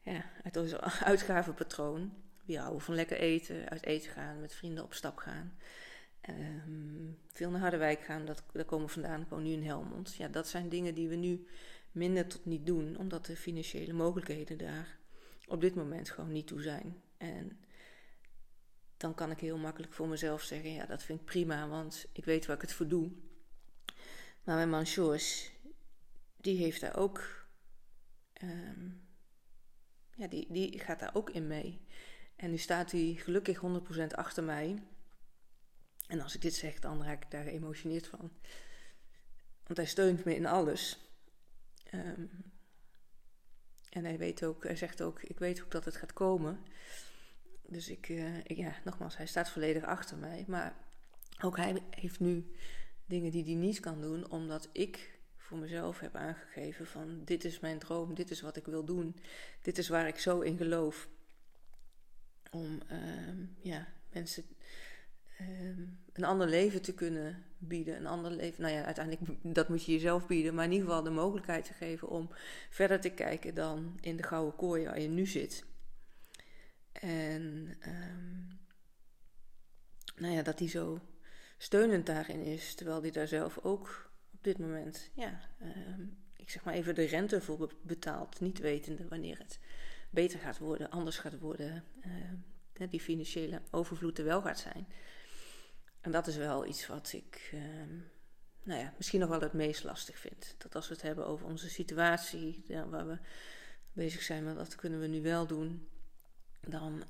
ja, 0.00 0.24
uit 0.42 0.56
ons 0.56 0.76
uitgavenpatroon. 1.12 2.12
We 2.44 2.58
houden 2.58 2.80
van 2.80 2.94
lekker 2.94 3.16
eten, 3.16 3.68
uit 3.68 3.84
eten 3.84 4.10
gaan, 4.10 4.40
met 4.40 4.54
vrienden 4.54 4.84
op 4.84 4.94
stap 4.94 5.16
gaan. 5.16 5.52
Um, 6.28 7.18
veel 7.32 7.50
naar 7.50 7.60
Harderwijk 7.60 8.00
gaan, 8.00 8.24
dat, 8.24 8.42
daar 8.52 8.64
komen 8.64 8.86
we 8.86 8.92
vandaan, 8.92 9.26
woon 9.28 9.42
nu 9.42 9.50
in 9.50 9.64
Helmond. 9.64 10.14
Ja, 10.14 10.28
dat 10.28 10.48
zijn 10.48 10.68
dingen 10.68 10.94
die 10.94 11.08
we 11.08 11.14
nu 11.14 11.46
minder 11.92 12.26
tot 12.26 12.44
niet 12.44 12.66
doen, 12.66 12.96
omdat 12.98 13.26
de 13.26 13.36
financiële 13.36 13.92
mogelijkheden 13.92 14.58
daar 14.58 14.98
op 15.46 15.60
dit 15.60 15.74
moment 15.74 16.10
gewoon 16.10 16.32
niet 16.32 16.46
toe 16.46 16.62
zijn. 16.62 17.02
En 17.16 17.58
dan 18.96 19.14
kan 19.14 19.30
ik 19.30 19.40
heel 19.40 19.58
makkelijk 19.58 19.92
voor 19.92 20.08
mezelf 20.08 20.42
zeggen: 20.42 20.72
ja, 20.72 20.86
dat 20.86 21.02
vind 21.02 21.20
ik 21.20 21.26
prima, 21.26 21.68
want 21.68 22.06
ik 22.12 22.24
weet 22.24 22.46
waar 22.46 22.56
ik 22.56 22.62
het 22.62 22.72
voor 22.72 22.88
doe. 22.88 23.10
Maar 24.44 24.56
mijn 24.56 24.70
man 24.70 24.86
George, 24.86 25.50
die 26.36 26.56
heeft 26.56 26.80
daar 26.80 26.96
ook, 26.96 27.46
ehm, 28.32 28.88
die, 30.28 30.78
gaat 30.78 30.98
daar 30.98 31.14
ook 31.14 31.30
in 31.30 31.46
mee. 31.46 31.80
En 32.36 32.50
nu 32.50 32.58
staat 32.58 32.90
hij 32.90 33.14
gelukkig 33.18 33.60
100% 33.60 34.06
achter 34.14 34.44
mij. 34.44 34.82
En 36.06 36.20
als 36.20 36.34
ik 36.34 36.42
dit 36.42 36.54
zeg, 36.54 36.78
dan 36.78 37.02
raak 37.04 37.24
ik 37.24 37.30
daar 37.30 37.44
geëmotioneerd 37.44 38.06
van. 38.06 38.30
Want 39.64 39.76
hij 39.76 39.86
steunt 39.86 40.24
me 40.24 40.34
in 40.34 40.46
alles. 40.46 40.98
Ehm, 41.84 42.24
en 43.90 44.04
hij 44.04 44.18
weet 44.18 44.44
ook, 44.44 44.64
hij 44.64 44.76
zegt 44.76 45.02
ook, 45.02 45.22
ik 45.22 45.38
weet 45.38 45.62
ook 45.62 45.70
dat 45.70 45.84
het 45.84 45.96
gaat 45.96 46.12
komen. 46.12 46.60
Dus 47.62 47.88
ik, 47.88 48.08
uh, 48.08 48.36
ik, 48.36 48.56
ja, 48.56 48.74
nogmaals, 48.84 49.16
hij 49.16 49.26
staat 49.26 49.50
volledig 49.50 49.84
achter 49.84 50.16
mij. 50.16 50.44
Maar 50.48 50.74
ook 51.42 51.56
hij 51.56 51.82
heeft 51.90 52.20
nu 52.20 52.54
dingen 53.06 53.30
die 53.30 53.44
hij 53.44 53.54
niet 53.54 53.80
kan 53.80 54.00
doen, 54.00 54.30
omdat 54.30 54.68
ik 54.72 55.19
voor 55.50 55.58
mezelf 55.58 56.00
heb 56.00 56.14
aangegeven 56.14 56.86
van 56.86 57.24
dit 57.24 57.44
is 57.44 57.60
mijn 57.60 57.78
droom, 57.78 58.14
dit 58.14 58.30
is 58.30 58.40
wat 58.40 58.56
ik 58.56 58.66
wil 58.66 58.84
doen, 58.84 59.16
dit 59.62 59.78
is 59.78 59.88
waar 59.88 60.08
ik 60.08 60.18
zo 60.18 60.40
in 60.40 60.56
geloof. 60.56 61.08
Om 62.50 62.80
uh, 62.92 63.46
ja, 63.60 63.86
mensen 64.12 64.44
uh, 65.40 65.78
een 66.12 66.24
ander 66.24 66.48
leven 66.48 66.82
te 66.82 66.94
kunnen 66.94 67.44
bieden. 67.58 67.96
Een 67.96 68.06
ander 68.06 68.30
leven, 68.30 68.62
nou 68.62 68.74
ja, 68.74 68.84
uiteindelijk 68.84 69.38
dat 69.42 69.68
moet 69.68 69.84
je 69.84 69.92
jezelf 69.92 70.26
bieden, 70.26 70.54
maar 70.54 70.64
in 70.64 70.72
ieder 70.72 70.86
geval 70.86 71.02
de 71.02 71.10
mogelijkheid 71.10 71.64
te 71.64 71.72
geven 71.72 72.08
om 72.08 72.30
verder 72.70 73.00
te 73.00 73.10
kijken 73.10 73.54
dan 73.54 73.98
in 74.00 74.16
de 74.16 74.22
gouden 74.22 74.56
kooi 74.56 74.84
waar 74.84 75.00
je 75.00 75.08
nu 75.08 75.26
zit. 75.26 75.64
En 76.92 77.76
um, 77.86 78.48
nou 80.16 80.34
ja, 80.34 80.42
dat 80.42 80.58
hij 80.58 80.68
zo 80.68 81.00
steunend 81.58 82.06
daarin 82.06 82.42
is, 82.42 82.74
terwijl 82.74 83.00
hij 83.00 83.10
daar 83.10 83.28
zelf 83.28 83.58
ook 83.58 84.09
op 84.40 84.46
dit 84.46 84.58
moment, 84.58 85.10
ja, 85.14 85.40
um, 85.62 86.16
ik 86.36 86.50
zeg 86.50 86.64
maar 86.64 86.74
even 86.74 86.94
de 86.94 87.04
rente 87.04 87.40
voor 87.40 87.72
betaalt, 87.82 88.40
niet 88.40 88.58
wetende 88.58 89.08
wanneer 89.08 89.38
het 89.38 89.58
beter 90.10 90.38
gaat 90.38 90.58
worden, 90.58 90.90
anders 90.90 91.18
gaat 91.18 91.38
worden, 91.38 91.84
uh, 92.78 92.90
die 92.90 93.00
financiële 93.00 93.62
overvloed 93.70 94.18
er 94.18 94.24
wel 94.24 94.42
gaat 94.42 94.58
zijn. 94.58 94.86
En 96.00 96.10
dat 96.10 96.26
is 96.26 96.36
wel 96.36 96.66
iets 96.66 96.86
wat 96.86 97.12
ik, 97.12 97.50
um, 97.54 98.10
nou 98.62 98.80
ja, 98.80 98.94
misschien 98.96 99.20
nog 99.20 99.28
wel 99.28 99.40
het 99.40 99.52
meest 99.52 99.84
lastig 99.84 100.18
vind. 100.18 100.54
Dat 100.58 100.74
als 100.74 100.88
we 100.88 100.94
het 100.94 101.02
hebben 101.02 101.26
over 101.26 101.46
onze 101.46 101.68
situatie, 101.68 102.64
waar 102.90 103.06
we 103.06 103.18
bezig 103.92 104.22
zijn 104.22 104.44
met 104.44 104.56
wat 104.56 104.74
kunnen 104.74 105.00
we 105.00 105.06
nu 105.06 105.22
wel 105.22 105.46
doen, 105.46 105.88
dan 106.60 107.04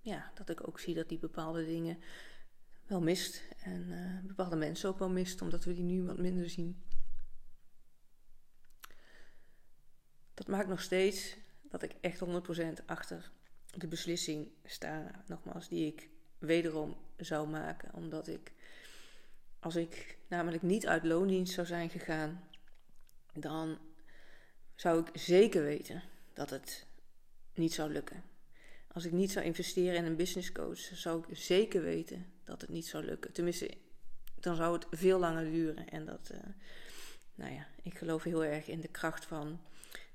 ja, 0.00 0.30
dat 0.34 0.48
ik 0.48 0.68
ook 0.68 0.80
zie 0.80 0.94
dat 0.94 1.08
die 1.08 1.18
bepaalde 1.18 1.64
dingen 1.64 1.98
wel 2.88 3.00
mist. 3.00 3.42
En 3.62 3.86
uh, 3.88 4.26
bepaalde 4.28 4.56
mensen 4.56 4.88
ook 4.88 4.98
wel 4.98 5.10
mist, 5.10 5.42
omdat 5.42 5.64
we 5.64 5.74
die 5.74 5.84
nu 5.84 6.02
wat 6.02 6.18
minder 6.18 6.50
zien. 6.50 6.82
Dat 10.34 10.46
maakt 10.46 10.68
nog 10.68 10.80
steeds 10.80 11.36
dat 11.62 11.82
ik 11.82 11.94
echt 12.00 12.24
100% 12.80 12.84
achter 12.86 13.30
de 13.74 13.86
beslissing 13.86 14.48
sta, 14.64 15.24
nogmaals, 15.26 15.68
die 15.68 15.86
ik 15.86 16.08
wederom 16.38 16.96
zou 17.16 17.48
maken. 17.48 17.94
Omdat 17.94 18.28
ik, 18.28 18.52
als 19.58 19.76
ik 19.76 20.18
namelijk 20.28 20.62
niet 20.62 20.86
uit 20.86 21.04
loondienst 21.04 21.52
zou 21.52 21.66
zijn 21.66 21.90
gegaan, 21.90 22.44
dan 23.32 23.78
zou 24.74 25.00
ik 25.00 25.20
zeker 25.20 25.62
weten 25.62 26.02
dat 26.32 26.50
het 26.50 26.86
niet 27.54 27.72
zou 27.72 27.92
lukken. 27.92 28.22
Als 28.92 29.04
ik 29.04 29.12
niet 29.12 29.30
zou 29.30 29.44
investeren 29.44 29.96
in 29.96 30.04
een 30.04 30.16
business 30.16 30.52
coach, 30.52 30.78
zou 30.78 31.24
ik 31.28 31.36
zeker 31.36 31.82
weten 31.82 32.26
dat 32.48 32.60
het 32.60 32.70
niet 32.70 32.86
zou 32.86 33.04
lukken. 33.04 33.32
Tenminste, 33.32 33.76
dan 34.34 34.56
zou 34.56 34.74
het 34.74 34.86
veel 34.90 35.18
langer 35.18 35.44
duren. 35.44 35.88
En 35.88 36.04
dat, 36.04 36.30
uh, 36.32 36.38
nou 37.34 37.52
ja, 37.52 37.66
ik 37.82 37.98
geloof 37.98 38.22
heel 38.22 38.44
erg 38.44 38.66
in 38.66 38.80
de 38.80 38.88
kracht 38.88 39.24
van 39.24 39.60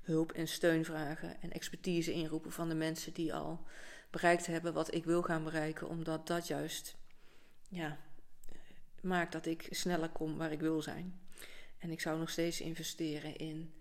hulp 0.02 0.32
en 0.32 0.48
steun 0.48 0.84
vragen 0.84 1.42
en 1.42 1.52
expertise 1.52 2.12
inroepen 2.12 2.52
van 2.52 2.68
de 2.68 2.74
mensen 2.74 3.12
die 3.12 3.34
al 3.34 3.66
bereikt 4.10 4.46
hebben 4.46 4.72
wat 4.72 4.94
ik 4.94 5.04
wil 5.04 5.22
gaan 5.22 5.44
bereiken, 5.44 5.88
omdat 5.88 6.26
dat 6.26 6.46
juist, 6.46 6.96
ja, 7.68 7.98
maakt 9.00 9.32
dat 9.32 9.46
ik 9.46 9.66
sneller 9.70 10.08
kom 10.08 10.36
waar 10.36 10.52
ik 10.52 10.60
wil 10.60 10.82
zijn. 10.82 11.20
En 11.78 11.90
ik 11.90 12.00
zou 12.00 12.18
nog 12.18 12.30
steeds 12.30 12.60
investeren 12.60 13.36
in 13.36 13.74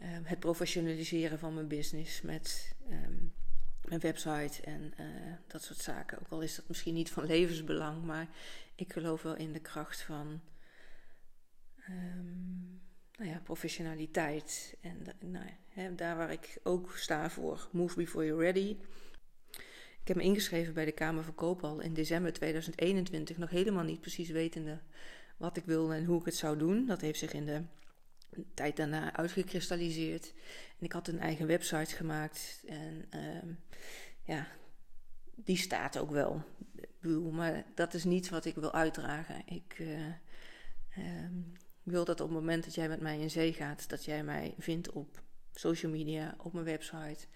Ehm, 0.00 0.22
het 0.24 0.38
professionaliseren 0.38 1.38
van 1.38 1.54
mijn 1.54 1.68
business 1.68 2.22
met 2.22 2.74
ehm, 2.88 3.16
mijn 3.90 4.02
website 4.02 4.62
en 4.62 4.92
uh, 5.00 5.06
dat 5.46 5.62
soort 5.62 5.78
zaken. 5.78 6.18
Ook 6.18 6.28
al 6.28 6.40
is 6.40 6.56
dat 6.56 6.68
misschien 6.68 6.94
niet 6.94 7.10
van 7.10 7.26
levensbelang, 7.26 8.04
maar 8.04 8.28
ik 8.74 8.92
geloof 8.92 9.22
wel 9.22 9.36
in 9.36 9.52
de 9.52 9.60
kracht 9.60 10.02
van 10.02 10.40
um, 11.88 12.80
nou 13.16 13.30
ja, 13.30 13.40
professionaliteit. 13.44 14.76
En 14.80 15.06
nou, 15.24 15.46
hè, 15.68 15.94
daar 15.94 16.16
waar 16.16 16.32
ik 16.32 16.58
ook 16.62 16.96
sta 16.96 17.30
voor 17.30 17.68
Move 17.72 17.96
Before 17.96 18.26
You're 18.26 18.42
Ready. 18.42 18.76
Ik 20.00 20.08
heb 20.08 20.16
me 20.16 20.22
ingeschreven 20.22 20.74
bij 20.74 20.84
de 20.84 20.92
Kamer 20.92 21.24
van 21.24 21.34
Koopal 21.34 21.80
in 21.80 21.94
december 21.94 22.32
2021, 22.32 23.36
nog 23.36 23.50
helemaal 23.50 23.84
niet 23.84 24.00
precies 24.00 24.30
wetende 24.30 24.80
wat 25.36 25.56
ik 25.56 25.64
wilde 25.64 25.94
en 25.94 26.04
hoe 26.04 26.18
ik 26.18 26.24
het 26.24 26.36
zou 26.36 26.58
doen. 26.58 26.86
Dat 26.86 27.00
heeft 27.00 27.18
zich 27.18 27.32
in 27.32 27.46
de 27.46 27.62
tijd 28.54 28.76
daarna 28.76 29.16
uitgekristalliseerd. 29.16 30.32
En 30.78 30.84
ik 30.84 30.92
had 30.92 31.08
een 31.08 31.18
eigen 31.18 31.46
website 31.46 31.94
gemaakt. 31.94 32.62
En 32.66 33.08
uh, 33.14 33.54
ja, 34.22 34.46
die 35.34 35.56
staat 35.56 35.98
ook 35.98 36.10
wel. 36.10 36.42
Maar 37.30 37.64
dat 37.74 37.94
is 37.94 38.04
niet 38.04 38.28
wat 38.28 38.44
ik 38.44 38.54
wil 38.54 38.72
uitdragen. 38.72 39.42
Ik 39.46 39.78
uh, 39.78 40.04
wil 41.82 42.04
dat 42.04 42.20
op 42.20 42.28
het 42.28 42.38
moment 42.38 42.64
dat 42.64 42.74
jij 42.74 42.88
met 42.88 43.00
mij 43.00 43.18
in 43.18 43.30
zee 43.30 43.52
gaat, 43.52 43.88
dat 43.88 44.04
jij 44.04 44.24
mij 44.24 44.54
vindt 44.58 44.90
op 44.90 45.22
social 45.52 45.92
media, 45.92 46.34
op 46.38 46.52
mijn 46.52 46.64
website. 46.64 47.26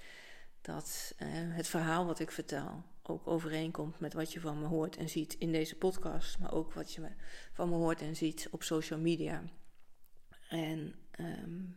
Dat 0.60 1.14
uh, 1.18 1.28
het 1.30 1.66
verhaal 1.66 2.06
wat 2.06 2.20
ik 2.20 2.30
vertel 2.30 2.84
ook 3.02 3.26
overeenkomt 3.26 4.00
met 4.00 4.12
wat 4.12 4.32
je 4.32 4.40
van 4.40 4.60
me 4.60 4.66
hoort 4.66 4.96
en 4.96 5.08
ziet 5.08 5.34
in 5.38 5.52
deze 5.52 5.76
podcast, 5.76 6.38
maar 6.38 6.52
ook 6.52 6.72
wat 6.72 6.92
je 6.92 7.08
van 7.52 7.68
me 7.68 7.74
hoort 7.74 8.00
en 8.00 8.16
ziet 8.16 8.48
op 8.50 8.62
social 8.62 8.98
media. 8.98 9.42
En 10.54 10.94
um, 11.20 11.76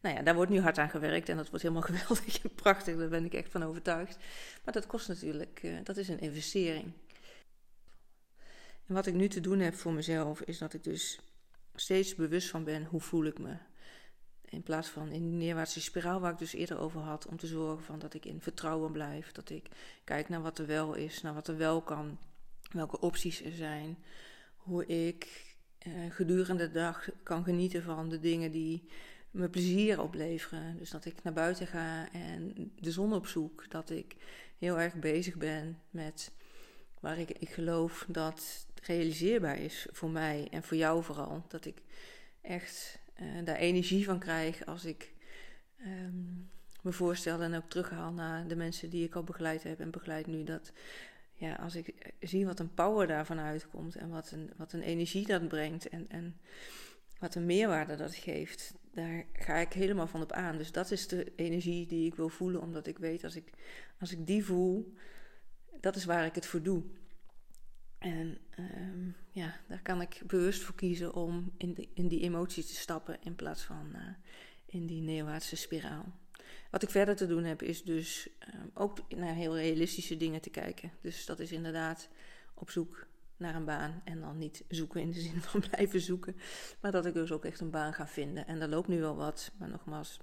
nou 0.00 0.16
ja, 0.16 0.22
daar 0.22 0.34
wordt 0.34 0.50
nu 0.50 0.60
hard 0.60 0.78
aan 0.78 0.90
gewerkt 0.90 1.28
en 1.28 1.36
dat 1.36 1.48
wordt 1.48 1.62
helemaal 1.62 1.88
geweldig 1.90 2.42
en 2.42 2.54
prachtig, 2.54 2.96
daar 2.96 3.08
ben 3.08 3.24
ik 3.24 3.34
echt 3.34 3.50
van 3.50 3.62
overtuigd. 3.64 4.18
Maar 4.64 4.74
dat 4.74 4.86
kost 4.86 5.08
natuurlijk, 5.08 5.62
uh, 5.62 5.78
dat 5.84 5.96
is 5.96 6.08
een 6.08 6.20
investering. 6.20 6.92
En 8.86 8.94
wat 8.94 9.06
ik 9.06 9.14
nu 9.14 9.28
te 9.28 9.40
doen 9.40 9.58
heb 9.58 9.74
voor 9.74 9.92
mezelf, 9.92 10.40
is 10.40 10.58
dat 10.58 10.74
ik 10.74 10.84
dus 10.84 11.20
steeds 11.74 12.14
bewust 12.14 12.48
van 12.50 12.64
ben 12.64 12.84
hoe 12.84 13.00
voel 13.00 13.24
ik 13.24 13.38
me. 13.38 13.56
In 14.44 14.62
plaats 14.62 14.88
van 14.88 15.12
in 15.12 15.22
die 15.22 15.38
neerwaartse 15.38 15.80
spiraal 15.80 16.20
waar 16.20 16.32
ik 16.32 16.38
dus 16.38 16.52
eerder 16.52 16.78
over 16.78 17.00
had, 17.00 17.26
om 17.26 17.36
te 17.36 17.46
zorgen 17.46 17.84
van 17.84 17.98
dat 17.98 18.14
ik 18.14 18.24
in 18.24 18.40
vertrouwen 18.40 18.92
blijf. 18.92 19.32
Dat 19.32 19.50
ik 19.50 19.68
kijk 20.04 20.28
naar 20.28 20.42
wat 20.42 20.58
er 20.58 20.66
wel 20.66 20.94
is, 20.94 21.22
naar 21.22 21.34
wat 21.34 21.48
er 21.48 21.56
wel 21.56 21.82
kan, 21.82 22.18
welke 22.70 23.00
opties 23.00 23.42
er 23.42 23.52
zijn. 23.52 23.98
Hoe 24.56 24.86
ik 24.86 25.47
eh, 25.78 25.92
gedurende 26.10 26.66
de 26.66 26.72
dag 26.72 27.08
kan 27.22 27.44
genieten 27.44 27.82
van 27.82 28.08
de 28.08 28.20
dingen 28.20 28.50
die 28.50 28.88
me 29.30 29.48
plezier 29.48 30.00
opleveren. 30.00 30.76
Dus 30.76 30.90
dat 30.90 31.04
ik 31.04 31.22
naar 31.22 31.32
buiten 31.32 31.66
ga 31.66 32.12
en 32.12 32.72
de 32.80 32.92
zon 32.92 33.12
opzoek. 33.12 33.70
Dat 33.70 33.90
ik 33.90 34.16
heel 34.58 34.80
erg 34.80 34.94
bezig 34.94 35.36
ben 35.36 35.78
met 35.90 36.32
waar 37.00 37.18
ik, 37.18 37.30
ik 37.30 37.48
geloof 37.48 38.06
dat 38.08 38.66
realiseerbaar 38.82 39.58
is 39.58 39.86
voor 39.90 40.10
mij 40.10 40.48
en 40.50 40.62
voor 40.62 40.76
jou 40.76 41.02
vooral. 41.02 41.44
Dat 41.48 41.64
ik 41.64 41.82
echt 42.40 42.98
uh, 43.20 43.44
daar 43.44 43.56
energie 43.56 44.04
van 44.04 44.18
krijg 44.18 44.66
als 44.66 44.84
ik 44.84 45.12
um, 45.86 46.50
me 46.82 46.92
voorstel 46.92 47.40
en 47.40 47.54
ook 47.54 47.68
terughaal 47.68 48.12
naar 48.12 48.48
de 48.48 48.56
mensen 48.56 48.90
die 48.90 49.04
ik 49.04 49.14
al 49.14 49.24
begeleid 49.24 49.62
heb 49.62 49.80
en 49.80 49.90
begeleid 49.90 50.26
nu. 50.26 50.44
Dat 50.44 50.72
ja, 51.38 51.54
als 51.54 51.74
ik 51.74 52.12
zie 52.20 52.46
wat 52.46 52.60
een 52.60 52.74
power 52.74 53.06
daarvan 53.06 53.38
uitkomt 53.38 53.96
en 53.96 54.08
wat 54.08 54.30
een, 54.30 54.50
wat 54.56 54.72
een 54.72 54.82
energie 54.82 55.26
dat 55.26 55.48
brengt 55.48 55.88
en, 55.88 56.06
en 56.08 56.36
wat 57.18 57.34
een 57.34 57.46
meerwaarde 57.46 57.96
dat 57.96 58.14
geeft, 58.14 58.74
daar 58.92 59.24
ga 59.32 59.54
ik 59.54 59.72
helemaal 59.72 60.06
van 60.06 60.22
op 60.22 60.32
aan. 60.32 60.56
Dus 60.56 60.72
dat 60.72 60.90
is 60.90 61.08
de 61.08 61.32
energie 61.36 61.86
die 61.86 62.06
ik 62.06 62.14
wil 62.14 62.28
voelen, 62.28 62.60
omdat 62.60 62.86
ik 62.86 62.98
weet 62.98 63.24
als 63.24 63.36
ik, 63.36 63.50
als 64.00 64.12
ik 64.12 64.26
die 64.26 64.44
voel, 64.44 64.94
dat 65.80 65.96
is 65.96 66.04
waar 66.04 66.26
ik 66.26 66.34
het 66.34 66.46
voor 66.46 66.62
doe. 66.62 66.82
En 67.98 68.38
um, 68.58 69.16
ja, 69.30 69.60
daar 69.68 69.82
kan 69.82 70.00
ik 70.00 70.22
bewust 70.26 70.62
voor 70.62 70.74
kiezen 70.74 71.14
om 71.14 71.52
in, 71.56 71.74
de, 71.74 71.88
in 71.94 72.08
die 72.08 72.20
emotie 72.20 72.64
te 72.64 72.74
stappen 72.74 73.16
in 73.22 73.34
plaats 73.34 73.62
van 73.62 73.90
uh, 73.94 74.00
in 74.66 74.86
die 74.86 75.02
neerwaartse 75.02 75.56
spiraal. 75.56 76.04
Wat 76.70 76.82
ik 76.82 76.90
verder 76.90 77.16
te 77.16 77.26
doen 77.26 77.44
heb, 77.44 77.62
is 77.62 77.82
dus 77.82 78.28
um, 78.54 78.70
ook 78.74 79.14
naar 79.14 79.34
heel 79.34 79.56
realistische 79.56 80.16
dingen 80.16 80.40
te 80.40 80.50
kijken. 80.50 80.92
Dus 81.00 81.26
dat 81.26 81.38
is 81.38 81.52
inderdaad 81.52 82.08
op 82.54 82.70
zoek 82.70 83.06
naar 83.36 83.54
een 83.54 83.64
baan. 83.64 84.00
En 84.04 84.20
dan 84.20 84.38
niet 84.38 84.64
zoeken 84.68 85.00
in 85.00 85.10
de 85.10 85.20
zin 85.30 85.40
van 85.42 85.60
blijven 85.70 86.00
zoeken. 86.00 86.36
Maar 86.80 86.92
dat 86.92 87.06
ik 87.06 87.14
dus 87.14 87.32
ook 87.32 87.44
echt 87.44 87.60
een 87.60 87.70
baan 87.70 87.94
ga 87.94 88.06
vinden. 88.06 88.46
En 88.46 88.58
daar 88.58 88.68
loopt 88.68 88.88
nu 88.88 89.00
wel 89.00 89.16
wat. 89.16 89.52
Maar 89.58 89.68
nogmaals, 89.68 90.20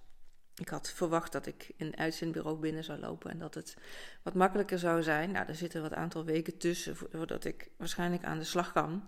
ik 0.56 0.70
had 0.70 0.92
verwacht 0.92 1.32
dat 1.32 1.46
ik 1.46 1.72
een 1.78 1.98
uitzendbureau 1.98 2.60
binnen 2.60 2.84
zou 2.84 3.00
lopen 3.00 3.32
en 3.32 3.40
dat 3.40 3.54
het 3.54 3.78
wat 4.24 4.34
makkelijker 4.34 4.80
zou 4.80 5.04
zijn. 5.04 5.32
Nou, 5.32 5.48
er 5.48 5.56
zitten 5.56 5.82
wat 5.82 5.94
aantal 5.94 6.26
weken 6.26 6.58
tussen 6.58 6.96
voordat 6.96 7.46
ik 7.46 7.70
waarschijnlijk 7.78 8.24
aan 8.24 8.38
de 8.38 8.44
slag 8.44 8.72
kan. 8.72 9.08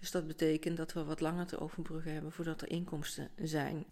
Dus 0.00 0.10
dat 0.10 0.26
betekent 0.26 0.76
dat 0.76 0.92
we 0.92 1.04
wat 1.04 1.20
langer 1.20 1.46
te 1.46 1.60
overbruggen 1.60 2.12
hebben 2.12 2.32
voordat 2.32 2.62
er 2.62 2.70
inkomsten 2.70 3.30
zijn. 3.36 3.84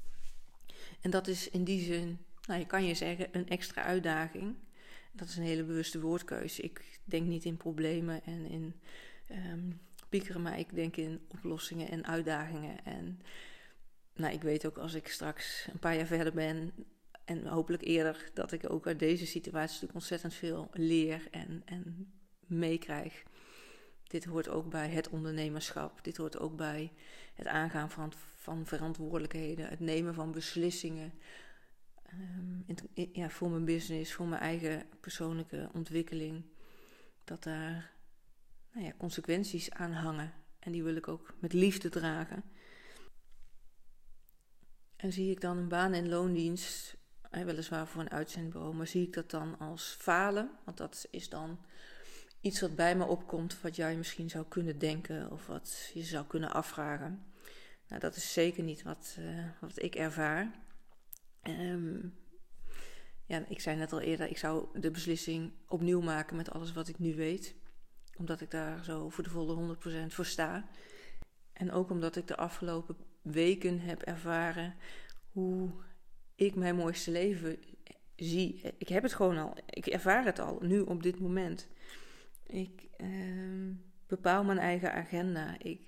En 1.01 1.11
dat 1.11 1.27
is 1.27 1.51
in 1.51 1.65
die 1.65 1.81
zin, 1.81 2.19
nou, 2.47 2.61
je 2.61 2.67
kan 2.67 2.85
je 2.85 2.95
zeggen, 2.95 3.29
een 3.33 3.49
extra 3.49 3.83
uitdaging. 3.83 4.55
Dat 5.13 5.29
is 5.29 5.37
een 5.37 5.43
hele 5.43 5.65
bewuste 5.65 6.01
woordkeuze. 6.01 6.63
Ik 6.63 7.01
denk 7.05 7.27
niet 7.27 7.45
in 7.45 7.57
problemen 7.57 8.25
en 8.25 8.47
in 8.47 8.75
um, 9.31 9.81
piekeren, 10.09 10.43
maar 10.43 10.59
ik 10.59 10.75
denk 10.75 10.97
in 10.97 11.21
oplossingen 11.29 11.89
en 11.89 12.07
uitdagingen. 12.07 12.85
En 12.85 13.21
nou, 14.15 14.35
ik 14.35 14.43
weet 14.43 14.67
ook 14.67 14.79
als 14.79 14.95
ik 14.95 15.09
straks 15.09 15.69
een 15.73 15.79
paar 15.79 15.97
jaar 15.97 16.07
verder 16.07 16.33
ben, 16.33 16.73
en 17.27 17.47
hopelijk 17.47 17.83
eerder 17.83 18.31
dat 18.35 18.53
ik 18.53 18.71
ook 18.71 18.87
uit 18.87 18.99
deze 18.99 19.27
situatie 19.27 19.73
natuurlijk 19.73 19.95
ontzettend 19.95 20.35
veel 20.35 20.69
leer 20.73 21.29
en, 21.31 21.63
en 21.65 22.13
meekrijg. 22.47 23.23
Dit 24.03 24.25
hoort 24.25 24.49
ook 24.49 24.71
bij 24.71 24.89
het 24.89 25.09
ondernemerschap. 25.09 26.05
Dit 26.05 26.17
hoort 26.17 26.39
ook 26.39 26.57
bij 26.57 26.93
het 27.35 27.47
aangaan 27.47 27.91
van, 27.91 28.13
van 28.35 28.67
verantwoordelijkheden, 28.67 29.69
het 29.69 29.81
nemen 29.81 30.15
van 30.15 30.33
beslissingen. 30.33 31.13
Um, 32.21 32.65
in, 32.95 33.09
ja, 33.13 33.31
voor 33.31 33.51
mijn 33.51 33.65
business, 33.65 34.13
voor 34.13 34.27
mijn 34.27 34.41
eigen 34.41 34.87
persoonlijke 35.01 35.71
ontwikkeling. 35.73 36.45
Dat 37.25 37.43
daar 37.43 37.93
nou 38.73 38.87
ja, 38.87 38.93
consequenties 38.99 39.71
aan 39.71 39.93
hangen. 39.93 40.33
En 40.59 40.73
die 40.73 40.83
wil 40.83 40.97
ik 40.97 41.09
ook 41.09 41.35
met 41.39 41.53
liefde 41.53 41.89
dragen. 41.89 42.45
En 44.97 45.13
zie 45.13 45.31
ik 45.31 45.41
dan 45.41 45.57
een 45.57 45.69
baan 45.69 45.95
in 45.95 46.09
loondienst 46.09 46.97
weliswaar 47.31 47.87
voor 47.87 48.01
een 48.01 48.11
uitzendbureau, 48.11 48.75
maar 48.75 48.87
zie 48.87 49.07
ik 49.07 49.13
dat 49.13 49.31
dan 49.31 49.59
als 49.59 49.97
falen? 49.99 50.51
Want 50.65 50.77
dat 50.77 51.07
is 51.11 51.29
dan 51.29 51.59
iets 52.41 52.61
wat 52.61 52.77
bij 52.77 52.97
me 52.97 53.05
opkomt, 53.05 53.61
wat 53.61 53.77
jij 53.77 53.97
misschien 53.97 54.31
zou 54.31 54.45
kunnen 54.49 54.79
denken 54.79 55.31
of 55.31 55.47
wat 55.47 55.91
je 55.95 56.03
zou 56.03 56.27
kunnen 56.27 56.53
afvragen. 56.53 57.25
Nou, 57.89 58.01
dat 58.01 58.17
is 58.17 58.33
zeker 58.33 58.63
niet 58.63 58.83
wat, 58.83 59.17
uh, 59.19 59.45
wat 59.61 59.83
ik 59.83 59.95
ervaar. 59.95 60.65
Um, 61.49 62.15
ja, 63.27 63.45
ik 63.49 63.61
zei 63.61 63.77
net 63.77 63.93
al 63.93 64.01
eerder, 64.01 64.29
ik 64.31 64.39
zou 64.39 64.81
de 64.81 64.91
beslissing 64.91 65.53
opnieuw 65.69 66.01
maken 66.01 66.37
met 66.37 66.51
alles 66.51 66.73
wat 66.73 66.89
ik 66.89 66.99
nu 66.99 67.15
weet. 67.15 67.55
Omdat 68.17 68.41
ik 68.41 68.51
daar 68.51 68.85
zo 68.85 69.09
voor 69.09 69.25
de 69.25 69.31
volle 69.31 69.77
100% 70.07 70.07
voor 70.07 70.27
sta. 70.27 70.69
En 71.53 71.73
ook 71.73 71.91
omdat 71.91 72.17
ik 72.17 72.27
de 72.27 72.37
afgelopen 72.37 72.97
weken 73.23 73.81
heb 73.81 74.03
ervaren 74.03 74.75
hoe 75.33 75.71
ik 76.35 76.55
mijn 76.55 76.77
mooiste 76.77 77.11
leven 77.11 77.59
zie. 78.17 78.75
Ik 78.79 78.89
heb 78.89 79.03
het 79.03 79.15
gewoon 79.15 79.39
al. 79.39 79.57
Ik 79.67 79.87
ervaar 79.87 80.25
het 80.25 80.39
al, 80.39 80.59
nu 80.61 80.81
op 80.81 81.03
dit 81.03 81.21
moment. 81.21 81.69
Ik 82.47 82.89
uh, 82.99 83.75
bepaal 84.07 84.45
mijn 84.45 84.59
eigen 84.59 84.93
agenda. 84.93 85.59
Ik, 85.59 85.81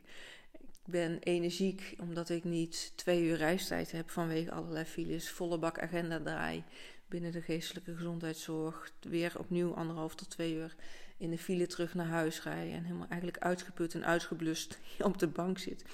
ben 0.90 1.18
energiek 1.18 1.95
omdat 2.00 2.28
ik 2.28 2.45
niet 2.45 2.92
twee 2.95 3.23
uur 3.23 3.37
reistijd 3.37 3.92
heb 3.92 4.11
vanwege 4.11 4.52
allerlei 4.52 4.85
files. 4.85 5.30
Volle 5.30 5.59
bak 5.59 5.78
agenda 5.78 6.21
draai 6.21 6.64
binnen 7.09 7.33
de 7.33 7.42
geestelijke 7.42 7.95
gezondheidszorg. 7.95 8.92
Weer 9.00 9.38
opnieuw 9.38 9.75
anderhalf 9.75 10.14
tot 10.14 10.30
twee 10.30 10.54
uur 10.54 10.75
in 11.16 11.30
de 11.30 11.38
file 11.38 11.66
terug 11.66 11.95
naar 11.95 12.07
huis 12.07 12.42
rijden. 12.42 12.75
En 12.75 12.85
helemaal 12.85 13.09
eigenlijk 13.09 13.42
uitgeput 13.42 13.95
en 13.95 14.04
uitgeblust 14.04 14.78
op 14.99 15.18
de 15.18 15.28
bank 15.28 15.59
zit. 15.59 15.85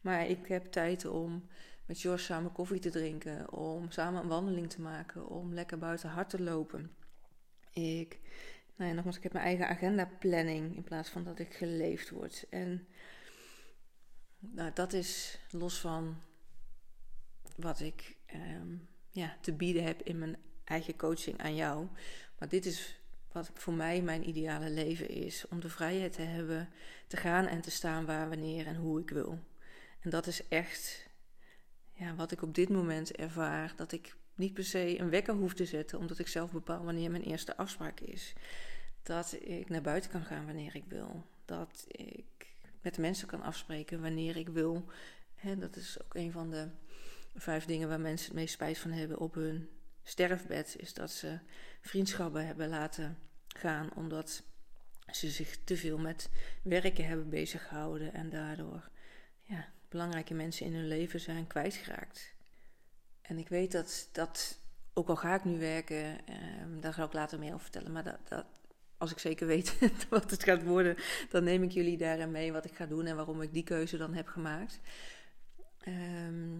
Maar 0.00 0.26
ik 0.26 0.46
heb 0.46 0.64
tijd 0.64 1.04
om 1.04 1.46
met 1.86 2.00
George 2.00 2.24
samen 2.24 2.52
koffie 2.52 2.80
te 2.80 2.90
drinken, 2.90 3.52
om 3.52 3.90
samen 3.90 4.22
een 4.22 4.28
wandeling 4.28 4.70
te 4.70 4.80
maken, 4.80 5.28
om 5.28 5.54
lekker 5.54 5.78
buiten 5.78 6.08
hard 6.08 6.30
te 6.30 6.42
lopen. 6.42 6.90
Ik, 7.72 8.18
nou 8.76 8.88
ja, 8.88 8.94
nogmaals, 8.94 9.16
ik 9.16 9.22
heb 9.22 9.32
mijn 9.32 9.44
eigen 9.44 9.68
agenda 9.68 10.10
planning 10.18 10.76
in 10.76 10.82
plaats 10.82 11.08
van 11.08 11.24
dat 11.24 11.38
ik 11.38 11.54
geleefd 11.54 12.10
word. 12.10 12.46
En 12.50 12.86
nou, 14.52 14.70
dat 14.74 14.92
is 14.92 15.38
los 15.50 15.80
van 15.80 16.16
wat 17.56 17.80
ik 17.80 18.16
ehm, 18.26 18.76
ja, 19.10 19.36
te 19.40 19.52
bieden 19.52 19.84
heb 19.84 20.02
in 20.02 20.18
mijn 20.18 20.36
eigen 20.64 20.96
coaching 20.96 21.38
aan 21.38 21.54
jou. 21.54 21.86
Maar 22.38 22.48
dit 22.48 22.66
is 22.66 23.00
wat 23.32 23.50
voor 23.54 23.72
mij 23.72 24.02
mijn 24.02 24.28
ideale 24.28 24.70
leven 24.70 25.08
is. 25.08 25.48
Om 25.48 25.60
de 25.60 25.68
vrijheid 25.68 26.12
te 26.12 26.22
hebben 26.22 26.68
te 27.06 27.16
gaan 27.16 27.46
en 27.46 27.60
te 27.60 27.70
staan 27.70 28.06
waar, 28.06 28.28
wanneer 28.28 28.66
en 28.66 28.76
hoe 28.76 29.00
ik 29.00 29.10
wil. 29.10 29.38
En 30.00 30.10
dat 30.10 30.26
is 30.26 30.48
echt 30.48 31.08
ja, 31.92 32.14
wat 32.14 32.32
ik 32.32 32.42
op 32.42 32.54
dit 32.54 32.68
moment 32.68 33.12
ervaar, 33.12 33.72
dat 33.76 33.92
ik 33.92 34.16
niet 34.34 34.54
per 34.54 34.64
se 34.64 34.98
een 34.98 35.10
wekker 35.10 35.34
hoef 35.34 35.54
te 35.54 35.64
zetten, 35.64 35.98
omdat 35.98 36.18
ik 36.18 36.28
zelf 36.28 36.52
bepaal 36.52 36.84
wanneer 36.84 37.10
mijn 37.10 37.22
eerste 37.22 37.56
afspraak 37.56 38.00
is. 38.00 38.32
Dat 39.02 39.36
ik 39.40 39.68
naar 39.68 39.82
buiten 39.82 40.10
kan 40.10 40.24
gaan 40.24 40.46
wanneer 40.46 40.74
ik 40.74 40.84
wil. 40.88 41.24
Dat 41.44 41.84
ik 41.88 42.24
met 42.86 42.98
mensen 42.98 43.28
kan 43.28 43.42
afspreken 43.42 44.00
wanneer 44.00 44.36
ik 44.36 44.48
wil. 44.48 44.84
He, 45.34 45.58
dat 45.58 45.76
is 45.76 45.98
ook 46.04 46.14
een 46.14 46.32
van 46.32 46.50
de 46.50 46.68
vijf 47.34 47.64
dingen 47.64 47.88
waar 47.88 48.00
mensen 48.00 48.26
het 48.26 48.36
meest 48.36 48.54
spijt 48.54 48.78
van 48.78 48.90
hebben 48.90 49.18
op 49.18 49.34
hun 49.34 49.68
sterfbed. 50.02 50.76
Is 50.78 50.94
dat 50.94 51.10
ze 51.10 51.38
vriendschappen 51.80 52.46
hebben 52.46 52.68
laten 52.68 53.18
gaan 53.46 53.90
omdat 53.94 54.42
ze 55.12 55.30
zich 55.30 55.58
te 55.64 55.76
veel 55.76 55.98
met 55.98 56.28
werken 56.62 57.06
hebben 57.06 57.28
bezig 57.28 57.68
gehouden 57.68 58.14
en 58.14 58.30
daardoor 58.30 58.90
ja, 59.40 59.68
belangrijke 59.88 60.34
mensen 60.34 60.66
in 60.66 60.74
hun 60.74 60.88
leven 60.88 61.20
zijn 61.20 61.46
kwijtgeraakt. 61.46 62.34
En 63.22 63.38
ik 63.38 63.48
weet 63.48 63.72
dat, 63.72 64.08
dat 64.12 64.58
ook 64.94 65.08
al 65.08 65.16
ga 65.16 65.34
ik 65.34 65.44
nu 65.44 65.58
werken, 65.58 66.26
eh, 66.26 66.36
daar 66.80 66.94
ga 66.94 67.04
ik 67.04 67.12
later 67.12 67.38
meer 67.38 67.52
over 67.52 67.60
vertellen, 67.60 67.92
maar 67.92 68.04
dat, 68.04 68.28
dat 68.28 68.46
als 68.98 69.10
ik 69.10 69.18
zeker 69.18 69.46
weet 69.46 69.78
wat 70.08 70.30
het 70.30 70.44
gaat 70.44 70.62
worden, 70.62 70.96
dan 71.30 71.44
neem 71.44 71.62
ik 71.62 71.70
jullie 71.70 71.96
daarin 71.96 72.30
mee 72.30 72.52
wat 72.52 72.64
ik 72.64 72.74
ga 72.74 72.86
doen 72.86 73.06
en 73.06 73.16
waarom 73.16 73.42
ik 73.42 73.52
die 73.52 73.64
keuze 73.64 73.96
dan 73.96 74.14
heb 74.14 74.26
gemaakt. 74.26 74.80
Ehm, 75.78 76.58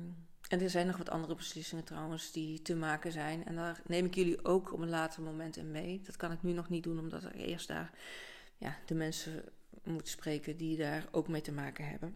en 0.49 0.61
er 0.61 0.71
zijn 0.71 0.87
nog 0.87 0.97
wat 0.97 1.11
andere 1.11 1.35
beslissingen 1.35 1.85
trouwens 1.85 2.33
die 2.33 2.63
te 2.63 2.77
maken 2.77 3.13
zijn. 3.13 3.45
En 3.45 3.55
daar 3.55 3.81
neem 3.87 4.05
ik 4.05 4.15
jullie 4.15 4.45
ook 4.45 4.73
op 4.73 4.81
een 4.81 4.89
later 4.89 5.23
moment 5.23 5.57
in 5.57 5.71
mee. 5.71 6.01
Dat 6.05 6.17
kan 6.17 6.33
ik 6.33 6.43
nu 6.43 6.53
nog 6.53 6.69
niet 6.69 6.83
doen, 6.83 6.99
omdat 6.99 7.25
ik 7.25 7.35
eerst 7.35 7.69
daar 7.69 7.91
ja, 8.57 8.77
de 8.87 8.95
mensen 8.95 9.45
moet 9.83 10.09
spreken 10.09 10.57
die 10.57 10.77
daar 10.77 11.09
ook 11.11 11.29
mee 11.29 11.41
te 11.41 11.53
maken 11.53 11.89
hebben. 11.89 12.15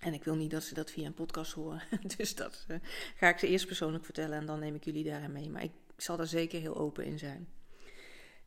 En 0.00 0.14
ik 0.14 0.24
wil 0.24 0.34
niet 0.34 0.50
dat 0.50 0.62
ze 0.62 0.74
dat 0.74 0.90
via 0.90 1.06
een 1.06 1.14
podcast 1.14 1.52
horen. 1.52 1.82
Dus 2.16 2.34
dat 2.34 2.64
uh, 2.68 2.76
ga 3.16 3.28
ik 3.28 3.38
ze 3.38 3.48
eerst 3.48 3.66
persoonlijk 3.66 4.04
vertellen 4.04 4.38
en 4.38 4.46
dan 4.46 4.58
neem 4.58 4.74
ik 4.74 4.84
jullie 4.84 5.04
daarin 5.04 5.32
mee. 5.32 5.50
Maar 5.50 5.62
ik 5.62 5.72
zal 5.96 6.16
daar 6.16 6.26
zeker 6.26 6.60
heel 6.60 6.76
open 6.76 7.04
in 7.04 7.18
zijn. 7.18 7.48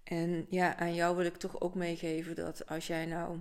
En 0.06 0.46
ja, 0.50 0.78
aan 0.78 0.96
jou 0.96 1.16
wil 1.16 1.26
ik 1.26 1.38
toch 1.38 1.62
ook 1.62 1.76
meegeven 1.76 2.36
dat 2.36 2.68
als 2.68 2.88
jij 2.88 3.06
nou 3.06 3.40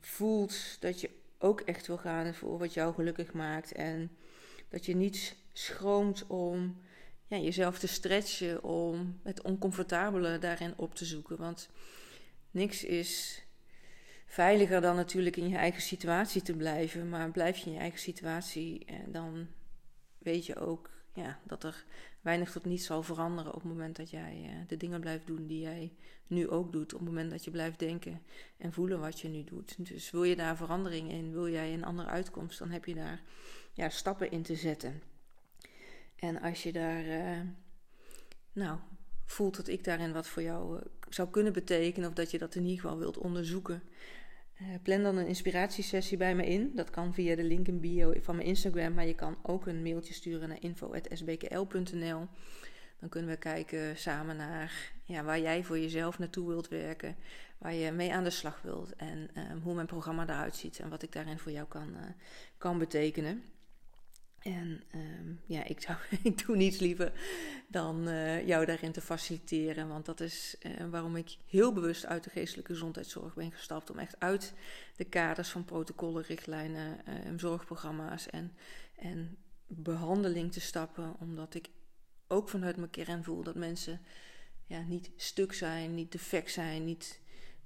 voelt 0.00 0.80
dat 0.80 1.00
je 1.00 1.10
ook 1.38 1.60
echt 1.60 1.86
wil 1.86 1.98
gaan 1.98 2.34
voor 2.34 2.58
wat 2.58 2.74
jou 2.74 2.94
gelukkig 2.94 3.32
maakt. 3.32 3.72
En 3.72 4.10
dat 4.68 4.86
je 4.86 4.96
niet 4.96 5.36
schroomt 5.52 6.26
om 6.26 6.80
ja, 7.26 7.36
jezelf 7.36 7.78
te 7.78 7.86
stretchen, 7.86 8.62
om 8.62 9.20
het 9.22 9.42
oncomfortabele 9.42 10.38
daarin 10.38 10.74
op 10.76 10.94
te 10.94 11.04
zoeken. 11.04 11.36
Want 11.36 11.68
niks 12.50 12.84
is 12.84 13.42
veiliger 14.26 14.80
dan 14.80 14.96
natuurlijk 14.96 15.36
in 15.36 15.48
je 15.48 15.56
eigen 15.56 15.82
situatie 15.82 16.42
te 16.42 16.56
blijven. 16.56 17.08
Maar 17.08 17.30
blijf 17.30 17.56
je 17.56 17.66
in 17.66 17.72
je 17.72 17.78
eigen 17.78 18.00
situatie, 18.00 18.86
dan 19.06 19.46
weet 20.28 20.46
je 20.46 20.56
ook 20.56 20.90
ja, 21.12 21.38
dat 21.44 21.64
er 21.64 21.84
weinig 22.20 22.52
tot 22.52 22.64
niets 22.64 22.84
zal 22.84 23.02
veranderen 23.02 23.54
op 23.54 23.62
het 23.62 23.72
moment 23.72 23.96
dat 23.96 24.10
jij 24.10 24.42
uh, 24.44 24.50
de 24.66 24.76
dingen 24.76 25.00
blijft 25.00 25.26
doen 25.26 25.46
die 25.46 25.60
jij 25.60 25.92
nu 26.26 26.48
ook 26.48 26.72
doet. 26.72 26.92
Op 26.92 26.98
het 26.98 27.08
moment 27.08 27.30
dat 27.30 27.44
je 27.44 27.50
blijft 27.50 27.78
denken 27.78 28.22
en 28.56 28.72
voelen 28.72 29.00
wat 29.00 29.20
je 29.20 29.28
nu 29.28 29.44
doet. 29.44 29.86
Dus 29.88 30.10
wil 30.10 30.24
je 30.24 30.36
daar 30.36 30.56
verandering 30.56 31.10
in, 31.10 31.32
wil 31.32 31.48
jij 31.48 31.74
een 31.74 31.84
andere 31.84 32.08
uitkomst, 32.08 32.58
dan 32.58 32.70
heb 32.70 32.84
je 32.84 32.94
daar 32.94 33.22
ja, 33.72 33.88
stappen 33.88 34.30
in 34.30 34.42
te 34.42 34.54
zetten. 34.54 35.02
En 36.16 36.40
als 36.40 36.62
je 36.62 36.72
daar, 36.72 37.04
uh, 37.04 37.40
nou, 38.52 38.78
voelt 39.24 39.56
dat 39.56 39.68
ik 39.68 39.84
daarin 39.84 40.12
wat 40.12 40.26
voor 40.26 40.42
jou 40.42 40.80
zou 41.08 41.28
kunnen 41.28 41.52
betekenen, 41.52 42.08
of 42.08 42.14
dat 42.14 42.30
je 42.30 42.38
dat 42.38 42.54
in 42.54 42.64
ieder 42.64 42.80
geval 42.80 42.98
wilt 42.98 43.18
onderzoeken, 43.18 43.82
uh, 44.60 44.66
plan 44.82 45.02
dan 45.02 45.16
een 45.16 45.26
inspiratiesessie 45.26 46.16
bij 46.16 46.34
me 46.34 46.46
in. 46.46 46.72
Dat 46.74 46.90
kan 46.90 47.14
via 47.14 47.36
de 47.36 47.44
link 47.44 47.68
in 47.68 47.80
bio 47.80 48.12
van 48.20 48.36
mijn 48.36 48.48
Instagram, 48.48 48.94
maar 48.94 49.06
je 49.06 49.14
kan 49.14 49.38
ook 49.42 49.66
een 49.66 49.82
mailtje 49.82 50.14
sturen 50.14 50.48
naar 50.48 50.62
info.sbkl.nl. 50.62 52.26
Dan 53.00 53.08
kunnen 53.08 53.30
we 53.30 53.36
kijken 53.36 53.96
samen 53.96 54.36
naar 54.36 54.92
ja, 55.04 55.24
waar 55.24 55.40
jij 55.40 55.64
voor 55.64 55.78
jezelf 55.78 56.18
naartoe 56.18 56.48
wilt 56.48 56.68
werken, 56.68 57.16
waar 57.58 57.74
je 57.74 57.92
mee 57.92 58.12
aan 58.12 58.24
de 58.24 58.30
slag 58.30 58.60
wilt 58.62 58.96
en 58.96 59.30
um, 59.50 59.60
hoe 59.62 59.74
mijn 59.74 59.86
programma 59.86 60.22
eruit 60.22 60.56
ziet 60.56 60.78
en 60.78 60.88
wat 60.88 61.02
ik 61.02 61.12
daarin 61.12 61.38
voor 61.38 61.52
jou 61.52 61.66
kan, 61.66 61.88
uh, 61.88 62.00
kan 62.58 62.78
betekenen. 62.78 63.42
En 64.48 64.82
um, 64.94 65.40
ja, 65.46 65.64
ik, 65.64 65.80
zou, 65.80 65.98
ik 66.22 66.46
doe 66.46 66.56
niets 66.56 66.78
liever 66.78 67.12
dan 67.66 68.08
uh, 68.08 68.46
jou 68.46 68.66
daarin 68.66 68.92
te 68.92 69.00
faciliteren. 69.00 69.88
Want 69.88 70.06
dat 70.06 70.20
is 70.20 70.56
uh, 70.62 70.72
waarom 70.90 71.16
ik 71.16 71.36
heel 71.46 71.72
bewust 71.72 72.06
uit 72.06 72.24
de 72.24 72.30
geestelijke 72.30 72.72
gezondheidszorg 72.72 73.34
ben 73.34 73.52
gestapt. 73.52 73.90
Om 73.90 73.98
echt 73.98 74.20
uit 74.20 74.54
de 74.96 75.04
kaders 75.04 75.48
van 75.48 75.64
protocollen, 75.64 76.22
richtlijnen, 76.22 77.00
uh, 77.08 77.14
zorgprogramma's 77.36 78.30
en, 78.30 78.52
en 78.96 79.36
behandeling 79.66 80.52
te 80.52 80.60
stappen. 80.60 81.16
Omdat 81.20 81.54
ik 81.54 81.68
ook 82.26 82.48
vanuit 82.48 82.76
mijn 82.76 82.90
kern 82.90 83.24
voel 83.24 83.42
dat 83.42 83.54
mensen 83.54 84.00
ja, 84.66 84.80
niet 84.80 85.10
stuk 85.16 85.52
zijn, 85.52 85.94
niet 85.94 86.12
defect 86.12 86.50
zijn, 86.50 86.84
niet 86.84 87.20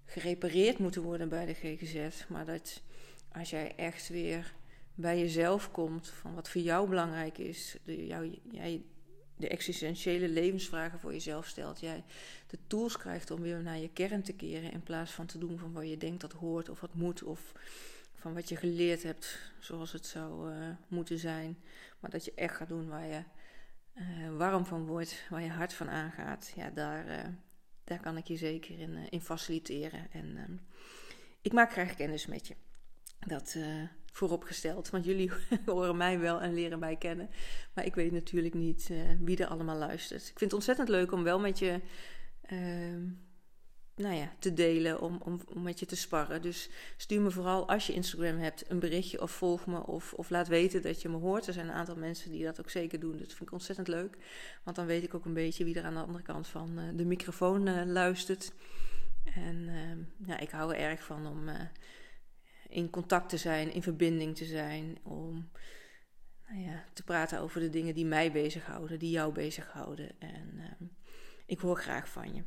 gerepareerd 0.04 0.78
moeten 0.78 1.02
worden 1.02 1.28
bij 1.28 1.46
de 1.46 1.54
GGZ. 1.54 2.26
Maar 2.28 2.44
dat 2.44 2.82
als 3.32 3.50
jij 3.50 3.76
echt 3.76 4.08
weer 4.08 4.54
bij 4.94 5.18
jezelf 5.18 5.70
komt, 5.70 6.08
van 6.08 6.34
wat 6.34 6.48
voor 6.48 6.60
jou 6.60 6.88
belangrijk 6.88 7.38
is, 7.38 7.76
de, 7.84 8.06
jij 8.50 8.82
de 9.36 9.48
existentiële 9.48 10.28
levensvragen 10.28 11.00
voor 11.00 11.12
jezelf 11.12 11.46
stelt, 11.46 11.80
jij 11.80 12.04
de 12.46 12.58
tools 12.66 12.96
krijgt 12.96 13.30
om 13.30 13.40
weer 13.40 13.62
naar 13.62 13.78
je 13.78 13.88
kern 13.88 14.22
te 14.22 14.32
keren 14.32 14.72
in 14.72 14.82
plaats 14.82 15.10
van 15.12 15.26
te 15.26 15.38
doen 15.38 15.58
van 15.58 15.72
wat 15.72 15.88
je 15.88 15.96
denkt 15.96 16.20
dat 16.20 16.32
hoort 16.32 16.68
of 16.68 16.80
wat 16.80 16.94
moet 16.94 17.22
of 17.22 17.52
van 18.14 18.34
wat 18.34 18.48
je 18.48 18.56
geleerd 18.56 19.02
hebt 19.02 19.52
zoals 19.58 19.92
het 19.92 20.06
zou 20.06 20.52
uh, 20.52 20.68
moeten 20.88 21.18
zijn, 21.18 21.58
maar 22.00 22.10
dat 22.10 22.24
je 22.24 22.32
echt 22.34 22.56
gaat 22.56 22.68
doen 22.68 22.88
waar 22.88 23.06
je 23.06 23.22
uh, 23.94 24.36
warm 24.36 24.66
van 24.66 24.86
wordt, 24.86 25.26
waar 25.30 25.42
je 25.42 25.50
hart 25.50 25.72
van 25.72 25.88
aangaat, 25.90 26.52
ja, 26.54 26.70
daar, 26.70 27.08
uh, 27.08 27.32
daar 27.84 28.00
kan 28.00 28.16
ik 28.16 28.26
je 28.26 28.36
zeker 28.36 28.78
in, 28.78 29.10
in 29.10 29.20
faciliteren. 29.20 30.10
En 30.10 30.60
ik 31.40 31.52
maak 31.52 31.72
graag 31.72 31.94
kennis 31.94 32.26
met 32.26 32.46
je. 32.46 32.54
Dat 33.18 33.56
vooropgesteld. 34.12 34.90
Want 34.90 35.04
jullie 35.04 35.30
horen 35.66 35.96
mij 35.96 36.18
wel 36.18 36.40
en 36.40 36.54
leren 36.54 36.78
mij 36.78 36.96
kennen. 36.96 37.30
Maar 37.74 37.84
ik 37.84 37.94
weet 37.94 38.12
natuurlijk 38.12 38.54
niet 38.54 38.88
uh, 38.90 39.00
wie 39.20 39.36
er 39.36 39.46
allemaal 39.46 39.76
luistert. 39.76 40.20
Ik 40.20 40.38
vind 40.38 40.40
het 40.40 40.52
ontzettend 40.52 40.88
leuk 40.88 41.12
om 41.12 41.22
wel 41.22 41.40
met 41.40 41.58
je 41.58 41.80
uh, 42.52 43.10
nou 43.94 44.14
ja, 44.14 44.32
te 44.38 44.52
delen, 44.52 45.00
om, 45.00 45.20
om, 45.24 45.40
om 45.54 45.62
met 45.62 45.78
je 45.78 45.86
te 45.86 45.96
sparren. 45.96 46.42
Dus 46.42 46.70
stuur 46.96 47.20
me 47.20 47.30
vooral 47.30 47.68
als 47.68 47.86
je 47.86 47.92
Instagram 47.92 48.38
hebt 48.38 48.70
een 48.70 48.78
berichtje 48.78 49.22
of 49.22 49.30
volg 49.30 49.66
me 49.66 49.86
of, 49.86 50.12
of 50.14 50.30
laat 50.30 50.48
weten 50.48 50.82
dat 50.82 51.02
je 51.02 51.08
me 51.08 51.16
hoort. 51.16 51.46
Er 51.46 51.52
zijn 51.52 51.68
een 51.68 51.74
aantal 51.74 51.96
mensen 51.96 52.30
die 52.30 52.44
dat 52.44 52.60
ook 52.60 52.70
zeker 52.70 53.00
doen. 53.00 53.12
Dus 53.12 53.20
dat 53.20 53.30
vind 53.30 53.42
ik 53.42 53.52
ontzettend 53.52 53.88
leuk. 53.88 54.16
Want 54.64 54.76
dan 54.76 54.86
weet 54.86 55.02
ik 55.02 55.14
ook 55.14 55.24
een 55.24 55.34
beetje 55.34 55.64
wie 55.64 55.74
er 55.74 55.84
aan 55.84 55.94
de 55.94 56.00
andere 56.00 56.24
kant 56.24 56.46
van 56.46 56.78
uh, 56.78 56.84
de 56.94 57.04
microfoon 57.04 57.66
uh, 57.66 57.82
luistert. 57.86 58.52
En 59.34 59.68
ehm, 59.68 60.28
ja, 60.28 60.38
ik 60.38 60.50
hou 60.50 60.74
er 60.74 60.80
erg 60.80 61.04
van 61.04 61.26
om 61.26 61.48
in 62.72 62.90
contact 62.90 63.28
te 63.28 63.36
zijn, 63.36 63.72
in 63.72 63.82
verbinding 63.82 64.36
te 64.36 64.44
zijn, 64.44 64.98
om 65.02 65.50
nou 66.48 66.64
ja, 66.64 66.84
te 66.92 67.02
praten 67.02 67.40
over 67.40 67.60
de 67.60 67.70
dingen 67.70 67.94
die 67.94 68.06
mij 68.06 68.32
bezighouden, 68.32 68.98
die 68.98 69.10
jou 69.10 69.32
bezighouden. 69.32 70.10
En 70.18 70.50
uh, 70.56 70.88
ik 71.46 71.58
hoor 71.58 71.76
graag 71.76 72.08
van 72.08 72.34
je. 72.34 72.42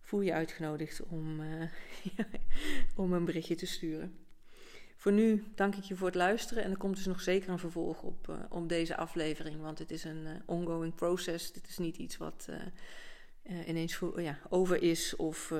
Voel 0.00 0.20
je 0.20 0.32
uitgenodigd 0.32 1.02
om, 1.02 1.40
uh, 1.40 1.62
om 2.96 3.12
een 3.12 3.24
berichtje 3.24 3.54
te 3.54 3.66
sturen. 3.66 4.16
Voor 4.96 5.12
nu 5.12 5.44
dank 5.54 5.74
ik 5.74 5.82
je 5.82 5.96
voor 5.96 6.06
het 6.06 6.16
luisteren 6.16 6.64
en 6.64 6.70
er 6.70 6.76
komt 6.76 6.96
dus 6.96 7.06
nog 7.06 7.20
zeker 7.20 7.50
een 7.50 7.58
vervolg 7.58 8.02
op, 8.02 8.46
op 8.50 8.68
deze 8.68 8.96
aflevering, 8.96 9.60
want 9.60 9.78
het 9.78 9.90
is 9.90 10.04
een 10.04 10.42
ongoing 10.46 10.94
process. 10.94 11.52
Dit 11.52 11.68
is 11.68 11.78
niet 11.78 11.96
iets 11.96 12.16
wat 12.16 12.48
ineens 13.66 14.00
ja, 14.16 14.38
over 14.48 14.82
is 14.82 15.16
of 15.16 15.52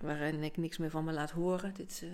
waarin 0.00 0.42
ik 0.42 0.56
niks 0.56 0.76
meer 0.76 0.90
van 0.90 1.04
me 1.04 1.12
laat 1.12 1.30
horen. 1.30 1.74
Dit, 1.74 2.00
uh, 2.04 2.10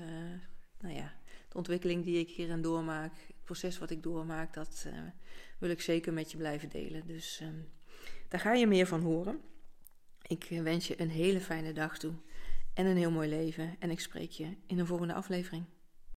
nou 0.80 0.94
ja, 0.94 1.12
de 1.48 1.56
ontwikkeling 1.56 2.04
die 2.04 2.18
ik 2.18 2.30
hierin 2.30 2.62
doormaak, 2.62 3.12
het 3.26 3.44
proces 3.44 3.78
wat 3.78 3.90
ik 3.90 4.02
doormaak, 4.02 4.54
dat 4.54 4.84
uh, 4.86 4.92
wil 5.58 5.70
ik 5.70 5.80
zeker 5.80 6.12
met 6.12 6.30
je 6.30 6.36
blijven 6.36 6.68
delen. 6.68 7.06
Dus 7.06 7.40
um, 7.42 7.68
daar 8.28 8.40
ga 8.40 8.52
je 8.52 8.66
meer 8.66 8.86
van 8.86 9.00
horen. 9.00 9.40
Ik 10.22 10.44
eh, 10.44 10.62
wens 10.62 10.86
je 10.86 11.00
een 11.00 11.10
hele 11.10 11.40
fijne 11.40 11.72
dag 11.72 11.98
toe 11.98 12.12
en 12.74 12.86
een 12.86 12.96
heel 12.96 13.10
mooi 13.10 13.28
leven. 13.28 13.76
En 13.78 13.90
ik 13.90 14.00
spreek 14.00 14.30
je 14.30 14.56
in 14.66 14.78
een 14.78 14.86
volgende 14.86 15.14
aflevering. 15.14 15.64